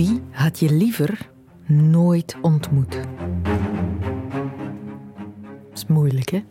[0.00, 1.30] Wie had je liever
[1.66, 2.98] nooit ontmoet?
[5.68, 6.44] Dat is moeilijk, hè?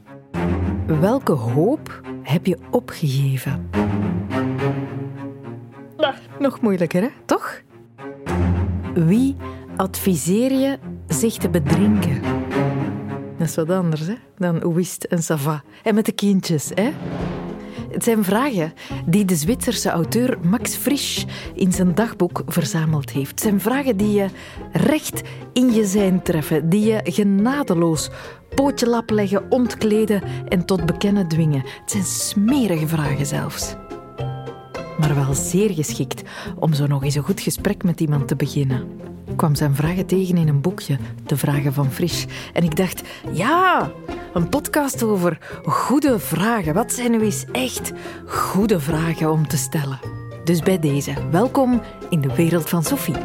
[0.99, 3.69] Welke hoop heb je opgegeven?
[6.39, 7.09] Nog moeilijker, hè?
[7.25, 7.61] Toch?
[8.93, 9.35] Wie
[9.75, 12.21] adviseer je zich te bedrinken?
[13.37, 15.63] Dat is wat anders hè, dan Oest en Sava.
[15.83, 16.91] En met de kindjes, hè?
[17.91, 18.73] Het zijn vragen
[19.05, 23.29] die de Zwitserse auteur Max Frisch in zijn dagboek verzameld heeft.
[23.29, 24.27] Het zijn vragen die je
[24.71, 25.21] recht
[25.53, 28.09] in je zijn treffen, die je genadeloos
[28.55, 31.61] pootje lap leggen, ontkleden en tot bekennen dwingen.
[31.61, 33.75] Het zijn smerige vragen zelfs.
[34.99, 36.21] Maar wel zeer geschikt
[36.55, 39.08] om zo nog eens een goed gesprek met iemand te beginnen.
[39.35, 42.25] Kwam zijn vragen tegen in een boekje, De Vragen van Frisch.
[42.53, 43.01] En ik dacht,
[43.31, 43.91] ja,
[44.33, 46.73] een podcast over goede vragen.
[46.73, 47.91] Wat zijn nu eens echt
[48.25, 49.99] goede vragen om te stellen?
[50.49, 53.15] Dus bij deze, welkom in de wereld van Sophie.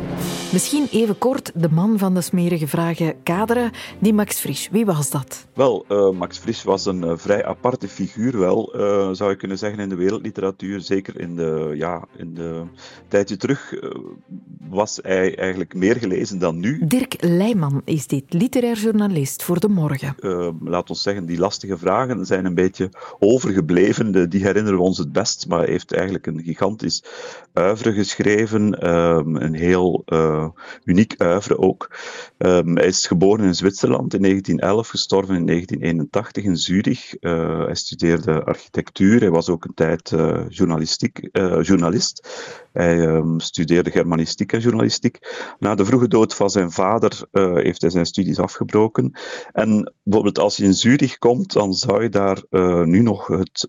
[0.53, 4.69] Misschien even kort de man van de smerige vragen kaderen, die Max Frisch.
[4.71, 5.47] Wie was dat?
[5.55, 9.59] Wel, uh, Max Frisch was een uh, vrij aparte figuur wel, uh, zou je kunnen
[9.59, 10.81] zeggen, in de wereldliteratuur.
[10.81, 12.63] Zeker in de, ja, in de
[13.09, 13.75] tijdje terug
[14.69, 16.87] was hij eigenlijk meer gelezen dan nu.
[16.87, 20.15] Dirk Leijman is dit, literair journalist voor De Morgen.
[20.61, 24.29] laat ons zeggen, die lastige vragen zijn een beetje overgebleven.
[24.29, 27.03] Die herinneren we ons het best, maar hij heeft eigenlijk een gigantisch
[27.55, 28.91] oeuvre geschreven.
[28.95, 30.49] Um, een heel uh,
[30.85, 31.91] uniek oeuvre ook.
[32.39, 37.17] Um, hij is geboren in Zwitserland in 1911, gestorven in 1981 in Zurich.
[37.21, 39.21] Uh, hij studeerde architectuur.
[39.21, 41.29] Hij was ook een tijd uh, journalistiek,
[41.61, 42.29] journalist.
[42.73, 45.19] Hij um, studeerde germanistiek en journalistiek.
[45.59, 49.19] Na de vroege dood van zijn vader heeft hij zijn studies afgebroken.
[49.53, 52.43] En bijvoorbeeld als je in Zurich komt, dan zou je daar
[52.87, 53.69] nu nog het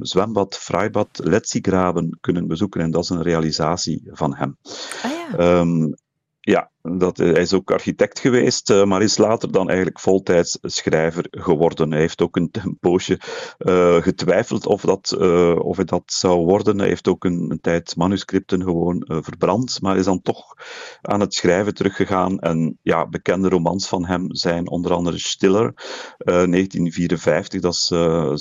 [0.00, 2.80] zwembad Freibad Letzigraben kunnen bezoeken.
[2.86, 4.58] En dat is een realisatie van hem.
[5.02, 5.58] Ah, ja.
[5.58, 5.94] Um,
[6.40, 11.26] ja, dat, hij is ook architect geweest, uh, maar is later dan eigenlijk voltijds schrijver
[11.30, 11.90] geworden.
[11.90, 13.20] Hij heeft ook een, een poosje
[13.58, 15.16] uh, getwijfeld of, dat,
[15.58, 16.78] of het dat zou worden.
[16.78, 20.54] Hij heeft ook een, een tijd manuscripten gewoon verbrand, maar is dan toch
[21.02, 22.38] aan het schrijven teruggegaan.
[22.38, 25.72] En ja, bekende romans van hem zijn onder andere Stiller,
[26.18, 27.86] 1954, dat is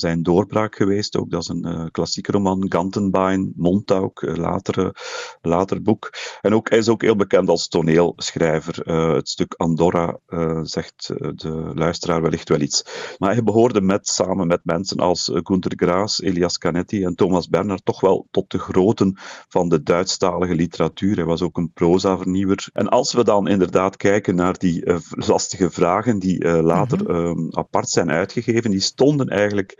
[0.01, 1.17] zijn doorbraak geweest.
[1.17, 2.65] Ook dat is een klassieke roman.
[2.71, 4.95] Gantenbein, Montauk, latere,
[5.41, 6.09] later boek.
[6.41, 8.87] En ook, hij is ook heel bekend als toneelschrijver schrijver.
[8.87, 12.85] Uh, het stuk Andorra uh, zegt eh, de luisteraar wellicht wel iets.
[13.17, 17.85] Maar hij behoorde met, samen met mensen als Günter Graas, Elias Canetti en Thomas Bernhard
[17.85, 21.15] toch wel tot de groten van de Duitsstalige literatuur.
[21.15, 22.69] Hij was ook een proza-vernieuwer.
[22.73, 27.47] En als we dan inderdaad kijken naar die lastige vragen die later mm -hmm.
[27.51, 29.75] apart zijn uitgegeven, die stonden eigenlijk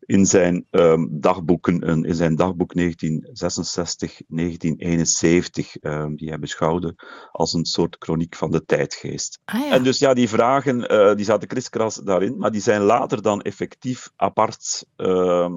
[0.00, 2.82] in zijn um, dagboeken, in zijn dagboek 1966-1971,
[5.80, 6.94] um, die hij beschouwde
[7.32, 9.40] als een soort chroniek van de tijdgeest.
[9.44, 9.70] Ah, ja.
[9.70, 13.42] En dus ja, die vragen, uh, die zaten kriskras daarin, maar die zijn later dan
[13.42, 15.48] effectief apart uh,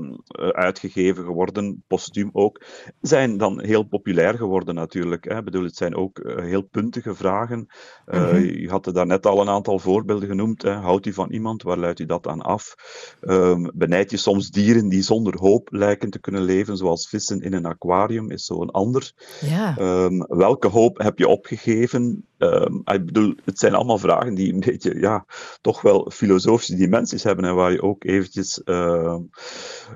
[0.52, 2.62] uitgegeven geworden, postuum ook,
[3.02, 5.24] zijn dan heel populair geworden natuurlijk.
[5.24, 5.38] Hè.
[5.38, 7.58] Ik bedoel, het zijn ook uh, heel puntige vragen.
[8.06, 8.38] Mm -hmm.
[8.40, 10.62] Je had er daarnet al een aantal voorbeelden genoemd.
[10.62, 10.72] Hè.
[10.72, 11.64] Houdt u van iemand?
[11.64, 12.76] Waar leidt u dat aan af?
[13.22, 17.54] Um, benijd je soms dieren die zonder hoop lijken te kunnen leven, zoals vissen in
[17.54, 19.12] een aquarium, is zo een ander.
[19.42, 19.78] Ja.
[19.80, 22.28] Um, welke hoop heb je opgegeven?
[22.38, 25.26] Um, ik bedoel, het zijn allemaal vragen die een beetje, ja,
[25.62, 29.16] toch wel filosofische dimensies hebben en waar je ook eventjes uh,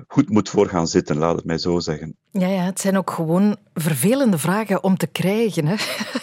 [0.06, 2.16] goed moet voor gaan zitten, laat het mij zo zeggen.
[2.30, 5.66] Ja, ja, het zijn ook gewoon vervelende vragen om te krijgen.
[5.66, 5.74] Hè?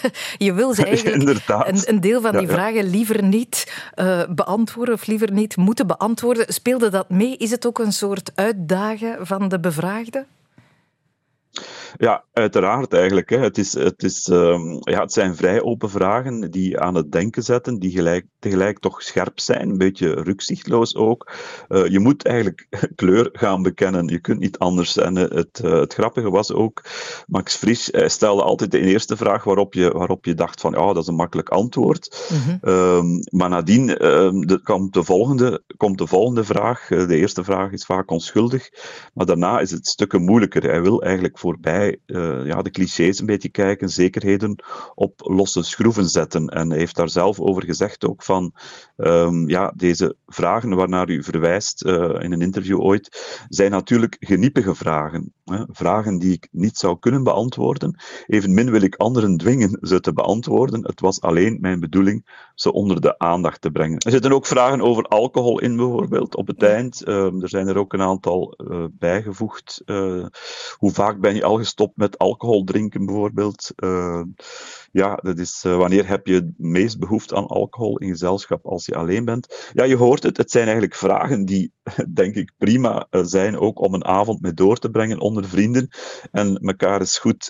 [0.46, 4.94] Je wil ze eigenlijk een, een, deel van die ja, vragen liever niet uh, beantwoorden
[4.94, 6.54] of liever niet moeten beantwoorden.
[6.54, 7.38] Speelde dat mee?
[7.38, 10.26] Is het ook een soort uitdagen van de bevraagde?
[11.98, 13.30] Ja, uiteraard eigenlijk.
[13.30, 13.38] Hè.
[13.38, 17.44] Het, is, het, is, um, ja, het zijn vrij open vragen die aan het denken
[17.44, 21.32] zetten, die gelijk, tegelijk toch scherp zijn, een beetje rukzichtloos ook.
[21.70, 24.98] Uh, je moet eigenlijk kleur gaan bekennen, je kunt niet anders.
[24.98, 26.84] En uh, het, uh, het grappige was ook,
[27.28, 30.80] Max Frisch hij stelde altijd de eerste vraag waarop je, waarop je dacht van, ja,
[30.80, 32.30] oh, dat is een makkelijk antwoord.
[32.30, 32.70] Mhm.
[32.70, 36.88] Um, maar nadien de, komt, de volgende, komt de volgende vraag.
[36.88, 38.70] de eerste vraag is vaak onschuldig,
[39.14, 40.64] maar daarna is het stukken moeilijker.
[40.64, 44.64] Hij wil eigenlijk voorbij uh, ja, de clichés een beetje kijken, zekerheden
[44.96, 46.48] op losse schroeven zetten.
[46.48, 48.54] En hij heeft daar zelf over gezegd ook van,
[48.98, 54.76] um, ja, deze vragen waarnaar u verwijst uh, in een interview ooit, zijn natuurlijk geniepige
[54.76, 55.34] vragen.
[55.46, 55.64] Hè?
[55.68, 58.00] Vragen die ik niet zou kunnen beantwoorden.
[58.28, 60.86] Evenmin wil ik anderen dwingen ze te beantwoorden.
[60.86, 64.00] Het was alleen mijn bedoeling ze onder de aandacht te brengen.
[64.00, 67.08] Er zitten ook vragen over alcohol in, bijvoorbeeld, op het eind.
[67.08, 69.82] Um, er zijn er ook een aantal uh, bijgevoegd.
[70.78, 73.72] hoe vaak ben je al gestopt met alcohol drinken, bijvoorbeeld.
[73.84, 74.22] Uh,
[74.92, 78.96] ja, dat is wanneer heb je het meest behoefte aan alcohol in gezelschap als je
[78.96, 79.70] alleen bent?
[79.74, 81.74] Ja, je hoort het, het zijn eigenlijk vragen die,
[82.20, 85.90] denk ik, prima zijn ook om een avond mee door te brengen onder vrienden
[86.32, 87.48] en elkaar eens goed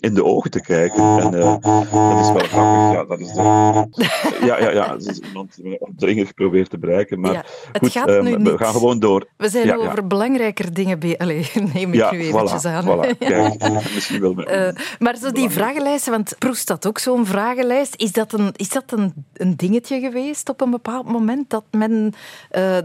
[0.00, 1.18] in de ogen te kijken.
[1.18, 3.40] En dat is wel grappig, ja, dat is de,
[4.46, 4.96] ja, ja, ja,
[5.26, 7.44] iemand opdringerig probeert te bereiken, maar ja,
[7.80, 9.26] goed, we gaan gewoon door.
[9.36, 11.18] We zijn over belangrijker dingen bezig.
[11.18, 12.84] Allee, neem ik nu eventjes aan.
[12.84, 13.18] Voilà.
[13.18, 17.94] Kijk, misschien wel uh, maar zo die vragenlijsten, want Proest had ook zo'n vragenlijst.
[17.96, 22.14] Is dat, een, is dat een, een dingetje geweest op een bepaald moment dat men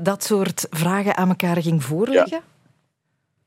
[0.03, 2.37] dat soort vragen aan elkaar ging voorleggen?
[2.37, 2.56] Ja.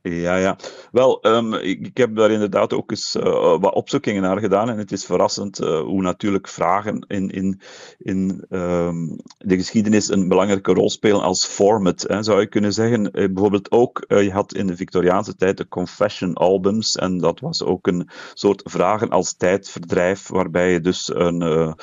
[0.02, 0.56] Ja, ja.
[0.92, 3.22] Wel, um, ik, ik, heb daar inderdaad ook eens uh,
[3.60, 4.70] wat opzoekingen naar gedaan.
[4.70, 7.60] En het is verrassend uh, hoe natuurlijk vragen in, in,
[7.98, 13.04] in um, de geschiedenis een belangrijke rol spelen als format, hè, zou je kunnen zeggen.
[13.04, 16.96] Uh, bijvoorbeeld ook, je had in de Victoriaanse tijd de confession albums.
[16.96, 21.74] En dat was ook een soort vragen als tijdverdrijf, waarbij je dus een,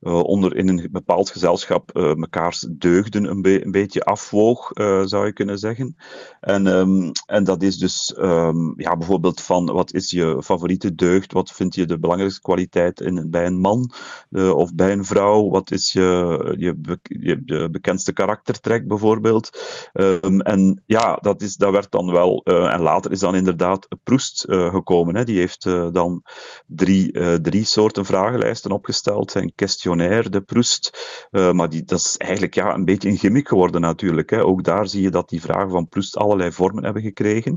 [0.00, 4.70] onder in een bepaald gezelschap mekaars deugden een, be een beetje afwoog,
[5.04, 5.96] zou je kunnen zeggen.
[6.40, 11.32] En, um, en dat is dus um, ja, bijvoorbeeld van wat is je favoriete deugd,
[11.32, 13.90] wat vind je de belangrijkste kwaliteit in, bij een man
[14.30, 19.50] uh, of bij een vrouw, wat is je, je, je, bekendste karaktertrek bijvoorbeeld.
[19.92, 23.88] Um, en ja, dat, is, dat werd dan wel, uh, en later is dan inderdaad
[24.02, 25.16] Proest uh, gekomen.
[25.16, 25.24] Hè.
[25.24, 25.62] Die heeft
[25.92, 26.22] dan
[26.66, 29.30] drie, drie soorten vragenlijsten opgesteld.
[29.30, 30.90] Zijn questionnaire, de Proest.
[31.30, 34.30] maar die, dat is eigenlijk ja, een beetje een gimmick geworden natuurlijk.
[34.30, 34.44] Hè.
[34.44, 37.51] Ook daar zie je dat die vragen van Proest allerlei vormen hebben gekregen.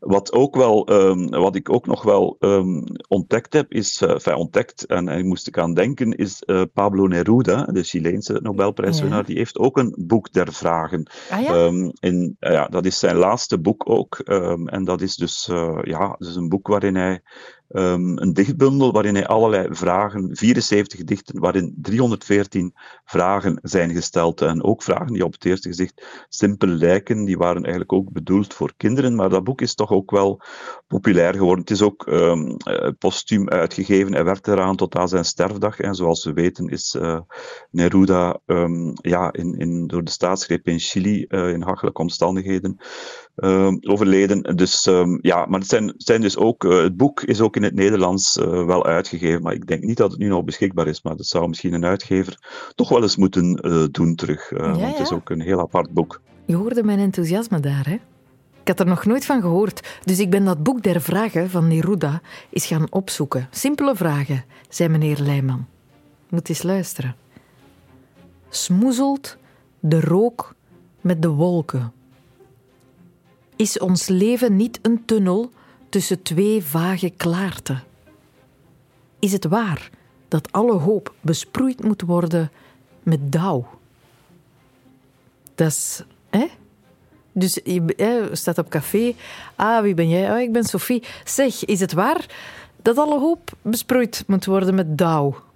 [0.00, 4.34] Wat, ook wel, um, wat ik ook nog wel um, ontdekt heb, is, uh, enfin,
[4.34, 9.24] ontdekt en, en moest ik aan denken, is uh, Pablo Neruda, de Chileense Nobelprijswinnaar, ja.
[9.24, 11.10] die heeft ook een boek der vragen.
[11.30, 11.64] Ah, ja?
[11.64, 14.18] Um, in, uh, ja, dat is zijn laatste boek ook.
[14.64, 15.50] en dat is dus,
[15.82, 17.22] ja, dus een boek waarin hij
[17.72, 22.74] um, een dichtbundel waarin hij allerlei vragen, 74 gedichten, waarin 314
[23.04, 24.40] vragen zijn gesteld.
[24.40, 28.54] En ook vragen die op het eerste gezicht simpel lijken, die waren eigenlijk ook bedoeld
[28.54, 29.14] voor kinderen.
[29.14, 30.40] Maar dat boek is toch ook wel
[30.86, 31.60] populair geworden.
[31.60, 32.56] Het is ook um,
[32.98, 34.12] postuum uitgegeven.
[34.12, 35.80] Hij werkte eraan tot aan zijn sterfdag.
[35.80, 37.20] En zoals we weten is uh,
[37.70, 42.78] Neruda um, ja, in, in, door de staatsgreep in Chili uh, in hachelijke omstandigheden
[43.80, 44.56] overleden.
[44.56, 44.84] Dus
[45.20, 48.36] ja, maar het zijn, zijn dus ook, uh, het boek is ook in het Nederlands
[48.36, 51.02] uh, wel uitgegeven, maar ik denk niet dat het nu nog beschikbaar is.
[51.02, 52.38] Maar dat zou misschien een uitgever
[52.74, 54.50] toch wel eens moeten uh, doen terug.
[54.50, 56.20] Ja, want het is ook een heel apart boek.
[56.44, 57.98] Je hoorde mijn enthousiasme daar, hè?
[58.60, 61.68] Ik had er nog nooit van gehoord, dus ik ben dat boek der vragen van
[61.68, 62.20] Neruda
[62.50, 63.48] eens gaan opzoeken.
[63.50, 65.66] Simpele vragen, zei meneer Leijman.
[66.28, 67.16] Moet eens luisteren.
[68.48, 69.36] Smoezelt
[69.80, 70.54] de rook
[71.00, 71.92] met de wolken?
[73.60, 75.50] Is ons leven niet een tunnel
[75.88, 77.82] tussen twee vage klaarten?
[79.18, 79.90] Is het waar
[80.28, 82.50] dat alle hoop besproeid moet worden
[83.02, 83.68] met dauw?
[85.54, 86.46] Dat is, hè?
[87.32, 89.14] Dus je staat op café.
[89.56, 90.32] Ah, wie ben jij?
[90.32, 91.02] Oh, ik ben Sophie.
[91.24, 92.26] Zeg, is het waar
[92.82, 95.49] dat alle hoop besproeid moet worden met dauw?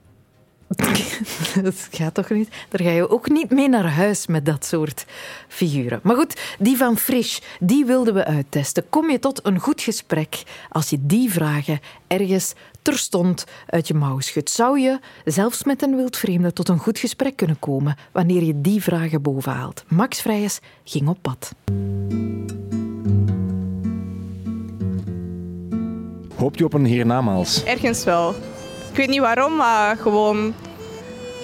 [1.62, 2.48] dat gaat toch niet?
[2.68, 5.04] Daar ga je ook niet mee naar huis met dat soort
[5.48, 6.00] figuren.
[6.02, 8.88] Maar goed, die van Frisch, die wilden we uittesten.
[8.88, 14.20] Kom je tot een goed gesprek als je die vragen ergens terstond uit je mouw
[14.20, 14.50] schudt?
[14.50, 18.82] Zou je, zelfs met een wildvreemde, tot een goed gesprek kunnen komen wanneer je die
[18.82, 19.84] vragen bovenhaalt?
[19.88, 21.52] Max Vrijes ging op pad.
[26.36, 27.64] Hoop je op een hiernamaals?
[27.64, 28.34] Ergens wel.
[28.90, 30.54] Ik weet niet waarom, maar gewoon...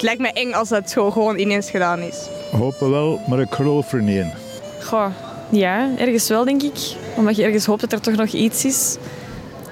[0.01, 2.29] Het lijkt me eng als dat zo gewoon ineens gedaan is.
[2.51, 4.31] Hopen wel, maar ik geloof er niet in.
[4.83, 5.07] Goh,
[5.51, 6.97] ja, ergens wel, denk ik.
[7.17, 8.97] Omdat je ergens hoopt dat er toch nog iets is.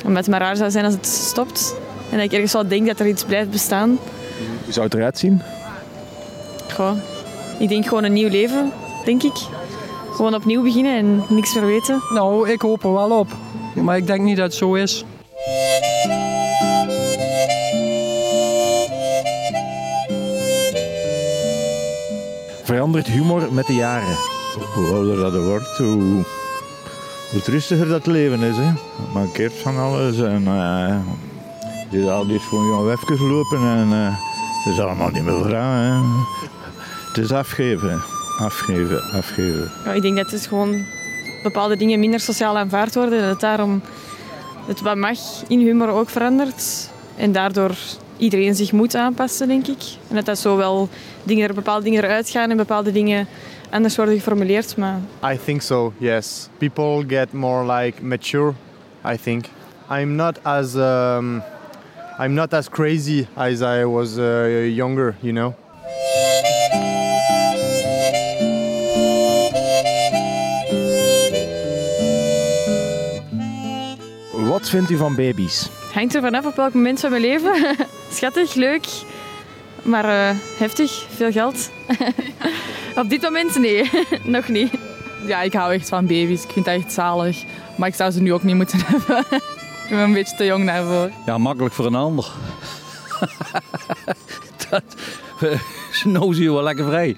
[0.05, 1.75] Omdat het maar raar zou zijn als het stopt.
[2.11, 3.89] En dat ik ergens wel denk dat er iets blijft bestaan.
[4.65, 5.43] Hoe zou het eruit zien?
[6.73, 6.97] Goh,
[7.59, 8.73] ik denk gewoon een nieuw leven,
[9.05, 9.37] denk ik.
[10.11, 12.03] Gewoon opnieuw beginnen en niks meer weten.
[12.15, 13.29] Nou, ik hoop er wel op.
[13.75, 15.05] Maar ik denk niet dat het zo is.
[22.69, 24.17] Verandert humor met de jaren?
[24.75, 26.25] Hoe ouder dat wordt, hoe,
[27.31, 28.57] hoe triestiger dat leven is.
[28.57, 28.73] Hè.
[29.13, 30.21] Mankeert van alles.
[30.21, 30.97] En, uh,
[31.91, 34.17] die, die is gewoon jouw even gelopen en uh,
[34.65, 36.27] het is allemaal niet meer vragen.
[37.07, 38.03] Het is afgeven,
[38.39, 39.71] afgeven, afgeven.
[39.85, 40.85] Ja, ik denk dat het gewoon
[41.43, 43.21] bepaalde dingen minder sociaal aanvaard worden.
[43.21, 43.83] Dat het daarom
[44.67, 46.91] het wat mag in humor ook verandert.
[47.17, 47.77] En daardoor
[48.19, 49.83] iedereen zich moet aanpassen, denk ik.
[50.09, 50.89] En dat dat zo wel
[51.23, 53.27] dingen, bepaalde dingen eruit gaan en bepaalde dingen
[53.71, 54.77] anders worden geformuleerd.
[54.77, 55.01] Maar...
[55.33, 56.49] I think so, yes.
[56.59, 58.53] People get more like mature,
[59.13, 59.45] I think.
[59.91, 61.43] I'm not as um,
[62.19, 65.55] I'm not as crazy as I was uh, younger, you know.
[74.49, 75.78] Wat vindt u van baby's?
[75.93, 77.77] Hangt er vanaf op welk moment van mijn leven.
[78.11, 78.87] Schattig, leuk,
[79.83, 81.71] maar eh, heftig, veel geld.
[83.03, 83.91] op dit moment nee,
[84.25, 84.73] nog niet.
[85.27, 86.43] Ja, ik hou echt van baby's.
[86.45, 87.45] Ik vind dat echt zalig.
[87.77, 89.19] Maar ik zou ze nu ook niet moeten hebben.
[89.85, 91.11] ik ben een beetje te jong daarvoor.
[91.27, 92.33] Ja, makkelijk voor een ander.
[94.71, 94.83] dat,
[96.05, 97.17] nou zie je wel lekker vrij,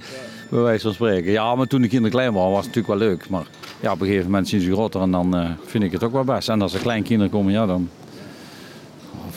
[0.48, 1.32] bij wijze van spreken.
[1.32, 3.28] Ja, maar toen de kinderen klein waren, was het natuurlijk wel leuk.
[3.28, 3.44] Maar
[3.80, 6.12] ja, op een gegeven moment zien ze groter en dan eh, vind ik het ook
[6.12, 6.48] wel best.
[6.48, 7.88] En als er kleinkinderen komen, ja, dan...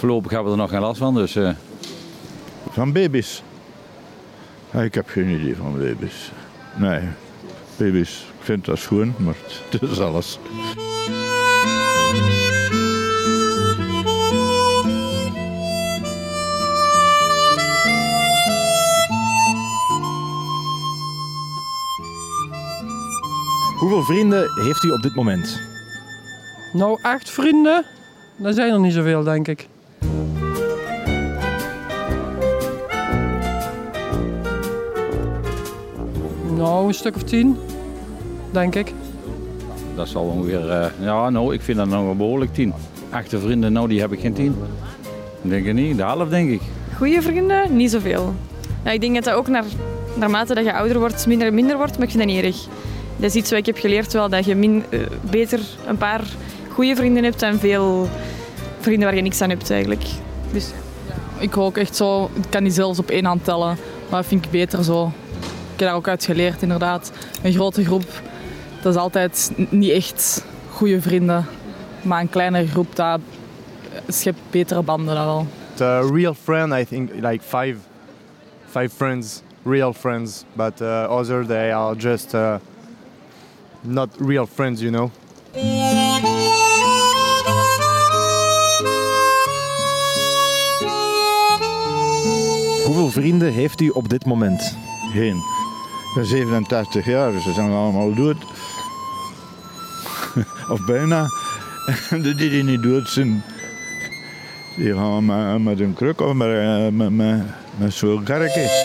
[0.03, 1.36] Voorlopig hebben we er nog geen last van, dus...
[1.36, 1.50] eh,
[2.69, 3.43] Van baby's?
[4.72, 6.31] Ja, ik heb geen idee van baby's.
[6.75, 7.00] Nee,
[7.77, 9.36] baby's, ik vind dat schoon, maar
[9.69, 10.39] het is alles.
[23.79, 25.62] Hoeveel vrienden heeft u op dit moment?
[26.74, 27.86] Nou, acht vrienden,
[28.38, 29.67] dat zijn er niet zoveel, denk ik.
[36.63, 37.58] Nou, een stuk of tien,
[38.51, 38.93] denk ik.
[39.96, 40.70] dat zal ongeveer...
[40.70, 42.74] eh, ja, nou, ik vind dat nog wel behoorlijk tien.
[43.10, 44.55] Echte vrienden, nou, die heb ik geen tien.
[45.41, 46.62] Denk ik niet, de helft denk ik.
[46.98, 48.34] Goede vrienden, niet zoveel.
[48.84, 49.63] Ja, ik denk dat dat ook naar,
[50.15, 52.58] naarmate dat je ouder wordt, minder en minder wordt, maar ik vind dat niet erg.
[53.15, 56.24] Dat is iets wat ik heb geleerd wel, dat je min, eh, beter een paar
[56.70, 58.08] goede vrienden hebt dan veel
[58.79, 60.03] vrienden waar je niks aan hebt eigenlijk.
[60.51, 60.72] Dus
[61.39, 63.77] Ik ook echt zo, ik kan die zelfs op één hand tellen.
[64.10, 65.12] Maar dat vind ik beter zo.
[65.74, 67.12] Ik heb daar ook uit geleerd inderdaad.
[67.44, 68.22] Een grote groep,
[68.82, 71.46] dat is altijd niet echt goede vrienden.
[72.01, 73.20] Maar een kleinere groep, dat
[74.08, 75.48] schept betere banden dan wel.
[75.74, 77.75] The real friend, I think, like five,
[78.70, 80.44] five friends, real friends.
[80.53, 82.56] But uh, other they are just uh,
[83.82, 85.10] not real friends, you know.
[92.86, 94.77] Hoeveel vrienden heeft u op dit moment?
[95.13, 95.62] Geen.
[96.13, 98.38] Ik ben 87 jaar, dus ze zijn allemaal dood.
[100.74, 101.27] of bijna.
[102.10, 103.43] En de die die niet dood zijn,
[104.77, 107.43] die gaan met, met een kruk of met, eh, met, met,
[107.77, 108.84] met zo'n karretjes.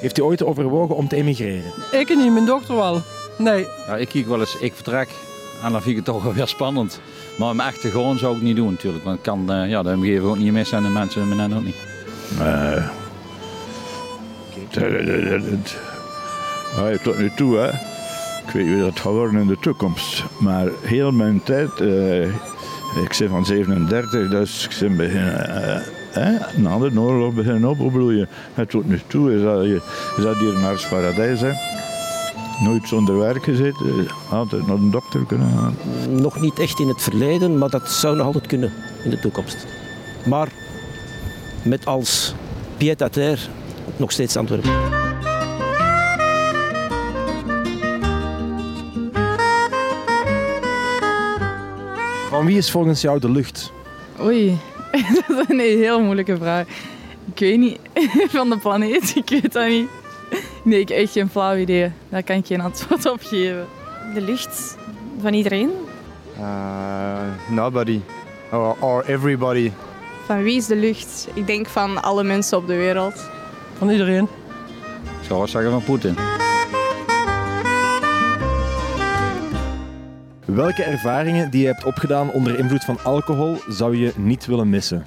[0.00, 1.72] Heeft u ooit overwogen om te emigreren?
[1.90, 3.02] Ik niet, mijn dochter wel.
[3.38, 5.08] Nee, Ja, ik kijk wel eens, ik vertrek.
[5.62, 7.00] En dan vind ik het toch wel weer spannend.
[7.36, 9.04] Maar te gaan zou ik niet doen natuurlijk.
[9.04, 11.76] Want kan eh, ja, de omgeving ook niet missen en de mensen mijn ook niet.
[12.38, 12.78] Nee.
[16.76, 17.68] Ja, tot nu toe, hè.
[18.46, 20.24] Ik weet niet dat gaat worden in de toekomst.
[20.38, 22.24] Maar heel mijn tijd, eh,
[23.02, 28.28] ik ben van 37, dus ik ben beginnen, eh, na de oorlog beginnen opbloeien.
[28.54, 29.64] En tot nu toe is dat,
[30.16, 31.52] is dat hier een artsparadijs, hè.
[32.60, 35.76] Nooit zonder werk gezeten, altijd naar de dokter kunnen gaan.
[36.20, 38.72] Nog niet echt in het verleden, maar dat zou nog altijd kunnen
[39.04, 39.66] in de toekomst.
[40.26, 40.48] Maar
[41.62, 42.34] met als
[42.76, 43.42] pied à terre
[43.96, 44.70] nog steeds Antwerpen.
[52.28, 53.72] Van wie is volgens jou de lucht?
[54.20, 54.58] Oei,
[55.26, 56.66] dat is een heel moeilijke vraag.
[57.32, 57.78] Ik weet niet.
[58.36, 59.88] Van de planeet, ik weet dat niet.
[60.66, 61.92] Nee, ik heb echt geen flauw idee.
[62.08, 63.66] Daar kan ik geen antwoord op geven.
[64.14, 64.76] de lucht
[65.20, 65.70] van iedereen.
[66.38, 67.18] Uh,
[67.50, 68.00] nobody
[68.52, 69.72] or, or everybody.
[70.24, 71.28] Van wie is de lucht?
[71.34, 73.30] Ik denk van alle mensen op de wereld.
[73.78, 74.28] van iedereen.
[75.20, 76.16] Ik zou wel zeggen van Poetin.
[80.44, 85.06] Welke ervaringen die je hebt opgedaan onder invloed van alcohol zou je niet willen missen?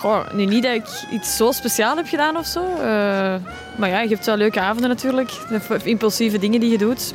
[0.00, 2.60] Goh, nu niet dat ik iets zo speciaal heb gedaan of zo.
[2.60, 3.34] eh,
[3.76, 5.30] maar ja, je hebt wel leuke avonden natuurlijk.
[5.52, 7.14] Of Impulsieve dingen die je doet.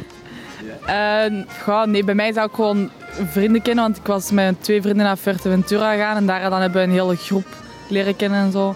[1.64, 2.90] Goh, nee, bij mij zou ik gewoon
[3.32, 6.82] vrienden kennen, want ik was met twee vrienden naar Fuerteventura gegaan en daar dan hebben
[6.82, 7.46] we een hele groep
[7.90, 8.76] leren kennen en zo.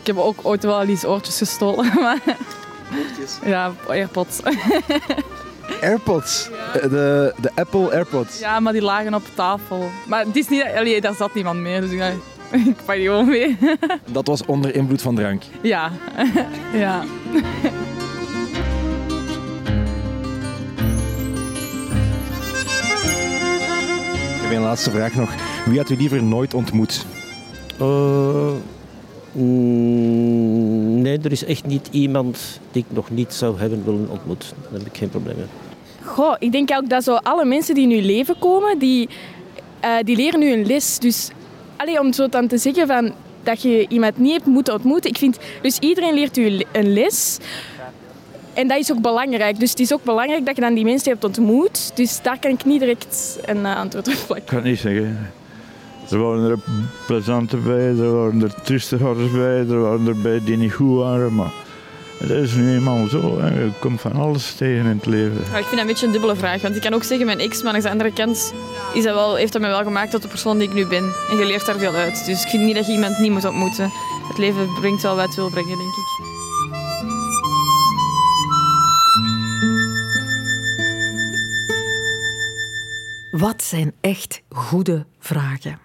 [0.00, 1.90] Ik heb ook ooit wel eens oortjes gestolen.
[2.00, 2.18] Maar...
[3.44, 4.40] Ja, AirPods.
[5.82, 6.48] AirPods.
[6.74, 8.38] Eh, De, de Apple AirPods.
[8.38, 9.90] Ja, maar die lagen op tafel.
[10.06, 12.12] Maar het is niet, allee, daar zat niemand meer, dus ik dacht,
[12.66, 13.56] ik pak die gewoon mee.
[14.12, 15.42] Dat was onder invloed van drank.
[15.62, 15.90] Ja,
[16.74, 17.02] ja.
[24.34, 25.30] Ik heb een laatste vraag nog.
[25.64, 27.06] Wie had u liever nooit ontmoet?
[27.78, 28.52] Eh,
[29.32, 34.48] mm, nee, er is echt niet iemand die ik nog niet zou hebben willen ontmoeten.
[34.62, 35.46] Daar heb ik geen probleem mee.
[36.04, 39.08] Goh, ik denk ook dat zo alle mensen die in je leven komen, die,
[39.80, 40.98] eh, die leren nu een les.
[40.98, 41.30] Dus
[42.00, 43.12] om zo dan te zeggen van,
[43.42, 45.10] dat je iemand niet hebt moeten ontmoeten.
[45.10, 47.38] Ik vind, dus iedereen leert u een les.
[48.54, 49.58] En dat is ook belangrijk.
[49.58, 51.96] Dus het is ook belangrijk dat je dan die mensen hebt ontmoet.
[51.96, 54.36] Dus daar kan ik niet direct een uh, antwoord op plakken.
[54.36, 55.30] Ik kan niet zeggen.
[56.10, 56.58] Er waren er
[57.06, 61.34] plezante bij, er waren er triestigers bij, er waren er bij die niet goed waren.
[61.34, 61.52] Maar
[62.18, 63.40] dat is nu eenmaal zo.
[63.40, 63.48] Hè.
[63.48, 65.44] Je komt van alles tegen in het leven.
[65.50, 66.62] Ja, ik vind dat een beetje een dubbele vraag.
[66.62, 68.54] Want ik kan ook zeggen, mijn ex, maar aan de andere kant
[68.94, 71.12] is dat wel, heeft dat mij wel gemaakt tot de persoon die ik nu ben.
[71.30, 72.24] En je leert daar veel uit.
[72.26, 73.90] Dus ik vind niet dat je iemand niet moet ontmoeten.
[74.28, 76.32] Het leven brengt wel wat het wil brengen, denk ik.
[83.40, 85.78] Wat zijn echt goede vragen?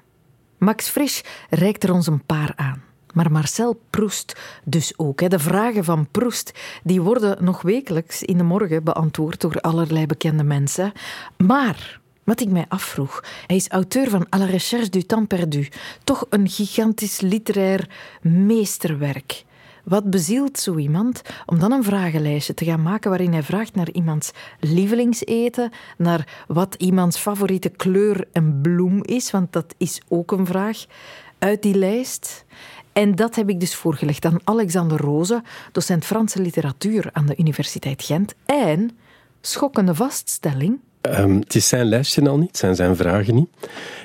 [0.58, 2.89] Max Frisch reikt er ons een paar aan.
[3.14, 5.30] Maar Marcel Proest dus ook.
[5.30, 6.52] De vragen van Proest
[6.84, 10.92] die worden nog wekelijks in de morgen beantwoord door allerlei bekende mensen.
[11.38, 15.68] Maar wat ik mij afvroeg, hij is auteur van À la recherche du temps perdu.
[16.04, 17.90] Toch een gigantisch literair
[18.22, 19.44] meesterwerk.
[19.84, 23.92] Wat bezielt zo iemand om dan een vragenlijstje te gaan maken waarin hij vraagt naar
[23.92, 30.46] iemands lievelingseten, naar wat iemands favoriete kleur en bloem is, want dat is ook een
[30.46, 30.86] vraag
[31.40, 32.46] uit die lijst.
[33.00, 35.42] En dat heb ik dus voorgelegd aan Alexander Roze,
[35.72, 38.34] docent Franse literatuur aan de Universiteit Gent.
[38.46, 38.98] En,
[39.42, 43.50] schokkende vaststelling, Um, het is zijn lijstje al niet, het zijn zijn vragen niet.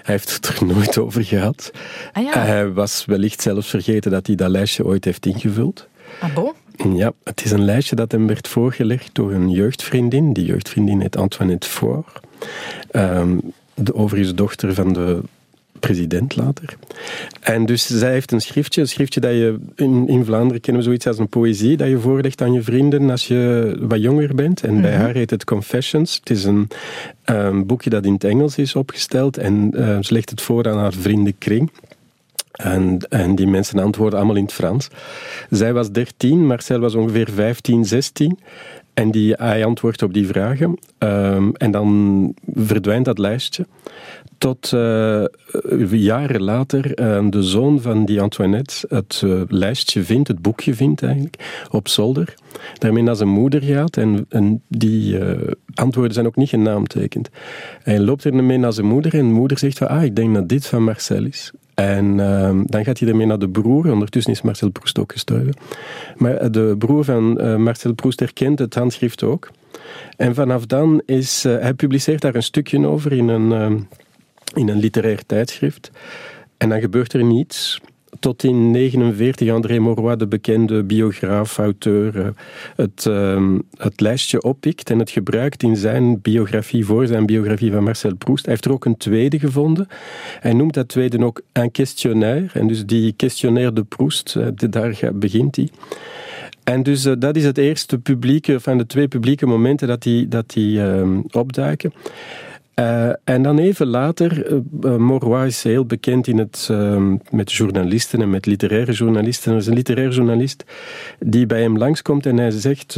[0.02, 1.70] Hij heeft het er nooit over gehad.
[2.12, 2.38] Ah, ja.
[2.38, 5.88] Hij was wellicht zelfs vergeten dat hij dat lijstje ooit heeft ingevuld.
[6.20, 6.52] Ah bon?
[6.96, 10.32] Ja, het is een lijstje dat hem werd voorgelegd door een jeugdvriendin.
[10.32, 12.04] Die jeugdvriendin heet Antoinette Faure.
[12.92, 13.40] Um,
[13.74, 15.20] de overigens dochter van de
[15.86, 16.76] president later.
[17.40, 20.88] En dus zij heeft een schriftje, een schriftje dat je in, in Vlaanderen kennen we
[20.88, 24.62] zoiets als een poëzie, dat je voorlegt aan je vrienden als je wat jonger bent.
[24.64, 25.00] En bij Mhm.
[25.00, 26.16] haar heet het Confessions.
[26.16, 26.68] Het is een
[27.30, 30.78] um, boekje dat in het Engels is opgesteld en uh, ze legt het voor aan
[30.78, 31.70] haar vriendenkring.
[32.52, 34.88] En, en die mensen antwoorden allemaal in het Frans.
[35.50, 38.38] Zij was 13, Marcel was ongeveer 15, 16.
[38.94, 40.78] En die, hij antwoordt op die vragen.
[40.98, 43.66] Um, en dan verdwijnt dat lijstje.
[44.38, 45.24] Tot uh,
[45.90, 51.02] jaren later uh, de zoon van die Antoinette het uh, lijstje vindt, het boekje vindt
[51.02, 52.34] eigenlijk, op zolder.
[52.78, 55.18] Daarmee naar zijn moeder gaat en, en die
[55.74, 57.28] antwoorden zijn ook niet genaamtekend.
[57.82, 60.34] Hij loopt er mee naar zijn moeder en de moeder zegt van, ah, ik denk
[60.34, 61.52] dat dit van Marcel is.
[61.74, 63.92] En uh, dan gaat hij ermee naar de broer.
[63.92, 65.54] Ondertussen is Marcel Proust ook gestorven.
[66.16, 69.50] Maar de broer van uh, Marcel Proust herkent het handschrift ook.
[70.16, 71.42] En vanaf dan is...
[71.42, 73.80] Hij publiceert daar een stukje over in een, uh,
[74.54, 75.90] in een literair tijdschrift.
[76.56, 77.80] En dan gebeurt er niets.
[78.20, 82.34] Tot in 1949 André Mauroy, de bekende biograaf, auteur,
[82.76, 87.84] het, uh, het lijstje oppikt en het gebruikt in zijn biografie, voor zijn biografie van
[87.84, 88.44] Marcel Proust.
[88.44, 89.88] Hij heeft er ook een tweede gevonden.
[90.40, 92.48] Hij noemt dat tweede ook een questionnaire.
[92.52, 94.36] En dus die questionnaire de Proust,
[94.70, 95.68] daar begint hij.
[96.64, 100.28] En dus uh, dat is het eerste publieke, van de twee publieke momenten dat die,
[100.28, 101.92] dat die uh, opduiken.
[102.74, 108.20] Uh, en dan even later, uh, Mauroy is heel bekend in het, uh, met journalisten
[108.20, 109.52] en met literaire journalisten.
[109.52, 110.64] Er is een literair journalist
[111.18, 112.96] die bij hem langskomt en hij zegt,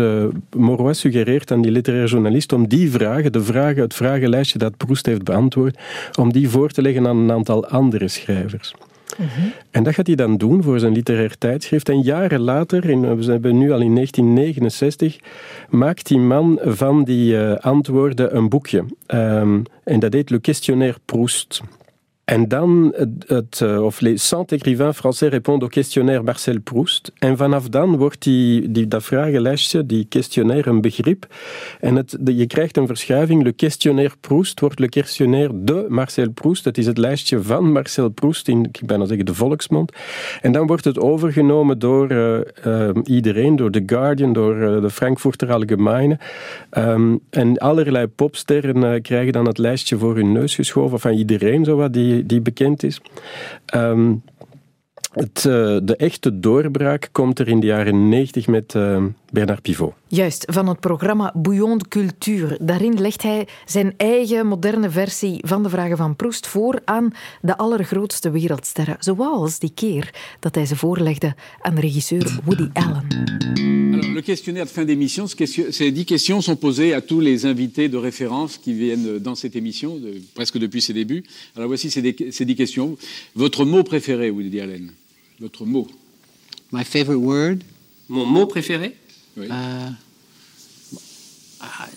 [0.57, 5.07] Mauroy suggereert aan die literaire journalist om die vragen, de vragen, het vragenlijstje dat Proust
[5.07, 5.79] heeft beantwoord,
[6.19, 8.75] om die voor te leggen aan een aantal andere schrijvers.
[9.71, 11.89] En dat gaat hij dan doen voor zijn literair tijdschrift.
[11.89, 15.19] En jaren later, in, we zijn nu al in 1969,
[15.69, 18.85] maakt die man van die uh, antwoorden een boekje.
[19.07, 21.63] Um, en dat heet Le Questionnaire Proust.
[22.27, 22.95] En dan,
[23.27, 27.13] het, of les 100 écrivains français répondent au questionnaire Marcel Proust.
[27.19, 31.27] En vanaf dan wordt die, die, dat vragenlijstje, die questionnaire, een begrip.
[31.81, 33.43] En het, je krijgt een verschuiving.
[33.43, 36.65] Le questionnaire Proust wordt le questionnaire de Marcel Proust.
[36.65, 39.93] Dat is het lijstje van Marcel Proust in, ik bijna zeggen, de volksmond.
[40.43, 45.53] En dan wordt het overgenomen door uh, uh, iedereen, door The Guardian, door de Frankfurter
[45.53, 46.19] Allgemeine.
[46.79, 51.77] Um, en allerlei popsterren krijgen dan het lijstje voor hun neus geschoven, van iedereen, zo
[51.77, 53.01] wat die die bekend is.
[53.75, 54.23] Um,
[55.13, 59.95] het, uh, de echte doorbraak komt er in de jaren 90 met uh, Bernard Pivot.
[60.09, 62.57] Juist, van het programma Bouillon de Cultuur.
[62.61, 67.57] Daarin legt hij zijn eigen moderne versie van de vragen van Proust voor aan de
[67.57, 68.97] allergrootste wereldsterren.
[69.01, 73.05] Zoals die keer dat hij ze voorlegde aan regisseur Woody Allen.
[73.93, 75.27] Alors, le questionnaire de fin d'émission,
[75.71, 79.57] ces dix questions sont posées à tous les invités de référence qui viennent dans cette
[79.57, 81.25] émission, de, presque depuis ses débuts.
[81.55, 82.97] Alors voici ces, ces dix questions.
[83.35, 84.91] Votre mot préféré, Woody Allen
[85.41, 85.89] Votre mot
[86.71, 87.57] My favorite word
[88.09, 88.95] Mon mot préféré
[89.37, 89.47] oui.
[89.49, 89.93] uh,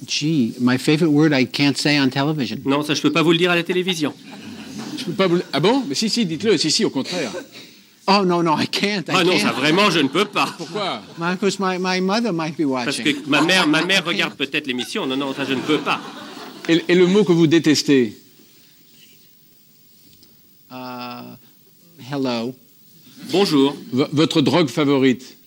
[0.06, 2.58] Gee, my favorite word I can't say on television.
[2.66, 4.14] Non, ça je peux pas vous le dire à la télévision.
[4.98, 5.84] Je peux pas vous le- Ah bon?
[5.88, 6.58] Mais si, si, dites-le.
[6.58, 7.32] Si, si, au contraire.
[8.08, 9.04] Oh no, no, I can't.
[9.08, 9.42] I Ah non, can't.
[9.42, 10.54] ça vraiment je ne peux pas.
[10.58, 11.02] Pourquoi?
[11.18, 13.04] Because my, my mother might be Parce watching.
[13.24, 15.06] que ma mère, ma mère regarde peut-être l'émission.
[15.06, 16.00] Non, non, ça je ne peux pas.
[16.68, 18.18] Et, et le mot que vous détestez?
[20.72, 21.36] Uh,
[22.12, 22.56] hello.
[23.32, 23.76] Bonjour.
[23.92, 25.38] V- votre drogue favorite?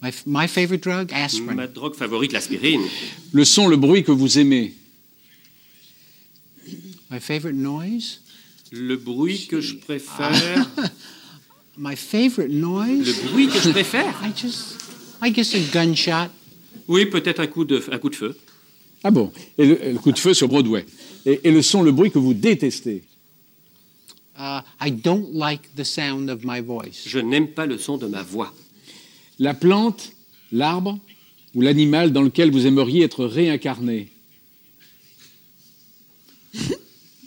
[0.00, 1.54] My, f- my favorite drug, aspirin.
[1.54, 2.82] Ma drogue favorite, l'aspirine.
[3.32, 4.74] Le son, le bruit que vous aimez
[7.10, 8.20] My favorite noise?
[8.70, 10.68] Le bruit que je préfère.
[11.78, 13.06] My favorite noise?
[13.06, 14.76] Le bruit que je préfère I just,
[15.22, 16.30] I guess a gunshot.
[16.86, 18.36] Oui, peut-être un coup de, un coup de feu.
[19.04, 19.32] Ah bon?
[19.56, 20.84] Et le, le coup de feu sur Broadway.
[21.24, 23.02] Et, et le son, le bruit que vous détestez
[24.40, 27.02] Uh, I don't like the sound of my voice.
[27.06, 28.54] Je n'aime pas le son de ma voix.
[29.38, 30.12] La plante,
[30.52, 30.98] l'arbre
[31.54, 34.08] ou l'animal dans lequel vous aimeriez être réincarné?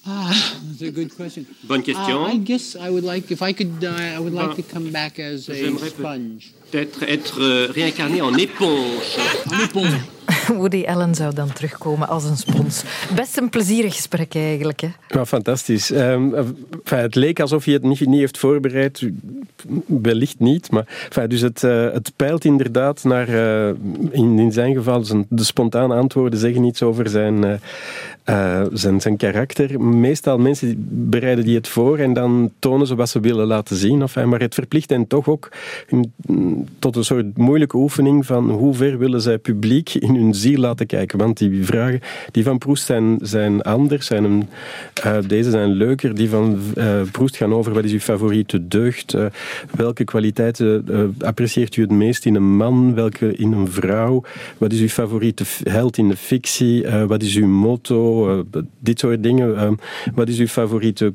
[0.03, 1.45] Ah, that's a good question.
[1.65, 2.25] Bonne question.
[2.25, 4.89] Uh, I guess I would like, if I could die, I would like to come
[4.89, 5.53] back as a
[5.89, 6.53] sponge.
[6.71, 9.19] Peut-être être euh, réincarné en éponge.
[9.51, 9.93] En éponge.
[10.57, 12.83] Woody Allen zou dan terugkomen als een spons.
[13.15, 14.79] Best een plezierig gesprek eigenlijk.
[14.81, 14.87] Hè?
[15.07, 15.91] Ja, fantastisch.
[15.91, 19.09] Ehm, enfin, het leek alsof hij het niet, niet heeft voorbereid.
[19.85, 20.71] Wellicht niet.
[20.71, 20.85] Maar,
[21.27, 23.73] dus het, eh, het peilt inderdaad naar, eh,
[24.11, 27.53] in, in zijn geval, zijn, de spontane antwoorden zeggen iets over zijn, eh,
[28.23, 29.81] eh, zijn, zijn karakter.
[29.81, 30.75] Meestal mensen
[31.09, 34.01] bereiden die het voor en dan tonen ze wat ze willen laten zien.
[34.01, 35.51] Enfin, maar het verplicht hen toch ook
[35.87, 36.11] in-
[36.79, 40.85] tot een soort moeilijke oefening van hoe ver willen zij publiek in hun ziel laten
[40.85, 41.17] kijken.
[41.17, 41.99] Want die vragen
[42.31, 44.49] die van Proest zijn, zijn anders, zijn
[45.03, 46.15] eh, deze zijn leuker.
[46.15, 49.25] Die van eh, Proest gaan over wat is uw favoriete deugd, eh,
[49.75, 50.85] welke kwaliteiten
[51.19, 54.23] apprecieert u het meest in een man, welke in een vrouw,
[54.57, 58.45] wat is uw favoriete held in de fictie, wat is uw motto,
[58.79, 59.55] dit soort dingen.
[59.55, 59.71] eh,
[60.15, 61.13] wat is uw favoriete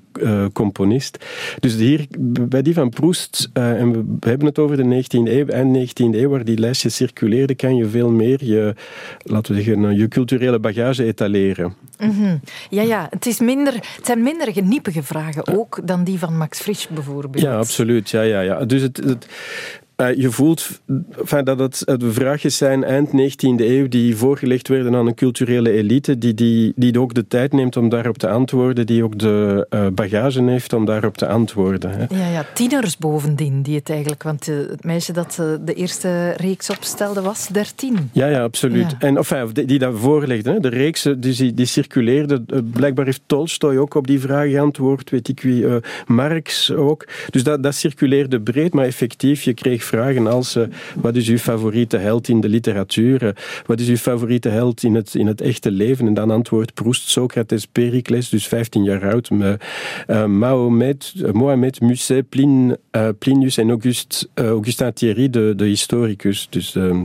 [0.52, 1.24] componist?
[1.60, 2.06] Dus hier,
[2.48, 6.14] bij die van Proest, en we, we hebben het over de 19e eeuw, eind 19e
[6.14, 8.74] eeuw, waar die lijstjes circuleerden, kan je veel meer je,
[9.22, 11.74] laten we zeggen, je culturele bagage etaleren.
[11.98, 12.36] Mhm.
[12.70, 13.06] Ja, ja.
[13.10, 17.44] Het, is minder, het zijn minder geniepige vragen ook dan die van Max Frisch bijvoorbeeld.
[17.44, 18.10] Ja, absoluut.
[18.10, 18.64] Ja, ja, ja.
[18.64, 19.26] Dus het, het,
[19.96, 20.80] eh, je voelt
[21.18, 25.70] enfin, dat het de vraagjes zijn eind 19e eeuw die voorgelegd werden aan een culturele
[25.70, 29.66] elite, die, die, die ook de tijd neemt om daarop te antwoorden, die ook de
[29.68, 31.90] eh, bagage heeft om daarop te antwoorden.
[31.90, 32.04] Hè.
[32.18, 34.22] Ja, ja, tieners bovendien, die het eigenlijk...
[34.22, 38.10] Want eh, het meisje dat de eerste reeks opstelde was dertien.
[38.12, 38.90] Ja, ja, absoluut.
[38.90, 38.96] Ja.
[38.98, 40.60] En enfin, die, die dat voorlegden, hè.
[40.60, 42.44] de reeks dus die, die circuleerde.
[42.72, 45.66] Blijkbaar heeft Tolstoy ook op die vraag geantwoord, weet ik wie,
[46.06, 47.06] Marx ook.
[47.30, 50.62] Dus dat, dat circuleerde breed, maar effectief, je kreeg vragen als eh,
[50.94, 53.26] wat is uw favoriete held in de literatuur?
[53.26, 53.32] Eh,
[53.66, 56.06] wat is uw favoriete held in het, in het echte leven?
[56.06, 59.30] En dan antwoordt Proust, Socrates, Pericles, dus 15 jaar oud,
[60.06, 62.76] eh, Mahomet, Mohamed, Musset, Plin,
[63.18, 66.46] Plinius en Auguste, Augustin Thierry, de, de historicus.
[66.50, 67.02] Dus ehm,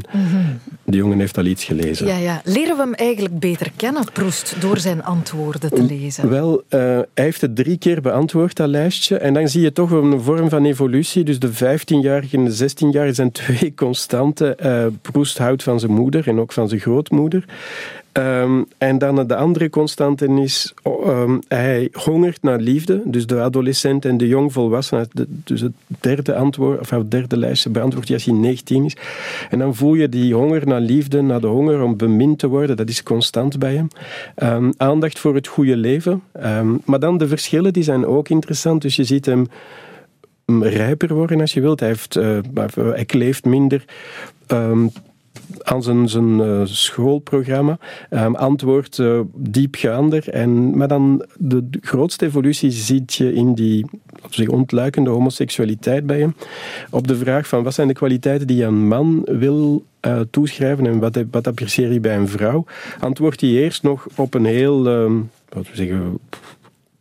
[0.84, 2.08] de jongen heeft al iets gelezen.
[2.08, 2.42] Ja, ja.
[2.44, 6.30] Leren we hem eigenlijk beter kennen, Proust, door zijn antwoorden te lezen?
[6.30, 9.18] Wel, hij heeft het drie keer beantwoord, dat lijstje.
[9.18, 11.24] En dan zie je toch een vorm van evolutie.
[11.24, 14.56] Dus de 15-jarige, 16 jaar zijn twee constanten.
[14.60, 17.46] Uh, eh, Proest houdt van zijn moeder en ook van zijn grootmoeder.
[18.12, 23.02] Ehm, en dan de andere constante is, ehm, hij hongert naar liefde.
[23.06, 28.12] Dus de adolescent en de jongvolwassene, dus het derde, antwoord, of het derde lijstje beantwoordt
[28.12, 28.98] als hij 19 is.
[29.50, 32.78] En dan voel je die honger naar liefde, naar de honger om bemind te worden.
[32.78, 33.88] Dat is constant bij hem.
[34.36, 36.22] Ehm, aandacht voor het goede leven.
[36.86, 38.82] maar dan de verschillen, die zijn ook interessant.
[38.82, 39.48] Dus je ziet hem
[40.46, 41.80] rijper worden als je wilt.
[41.80, 43.86] Hij, heeft, eh, maar hij kleeft minder.
[44.48, 44.88] ehm,
[45.64, 47.78] aan zijn, zijn eh, schoolprogramma.
[48.10, 50.30] Ehm, antwoord eh, diepgaander.
[50.30, 53.86] En, maar dan de, grootste evolutie ziet je in die
[54.30, 56.36] zeggen, ontluikende homoseksualiteit bij hem.
[56.90, 61.00] Op de vraag van wat zijn de kwaliteiten die een man wil eh, toeschrijven en
[61.00, 62.66] wat, wat apprecieer je bij een vrouw,
[63.00, 65.14] antwoordt hij eerst nog op een heel, ehm,
[65.50, 66.20] wat we zeggen,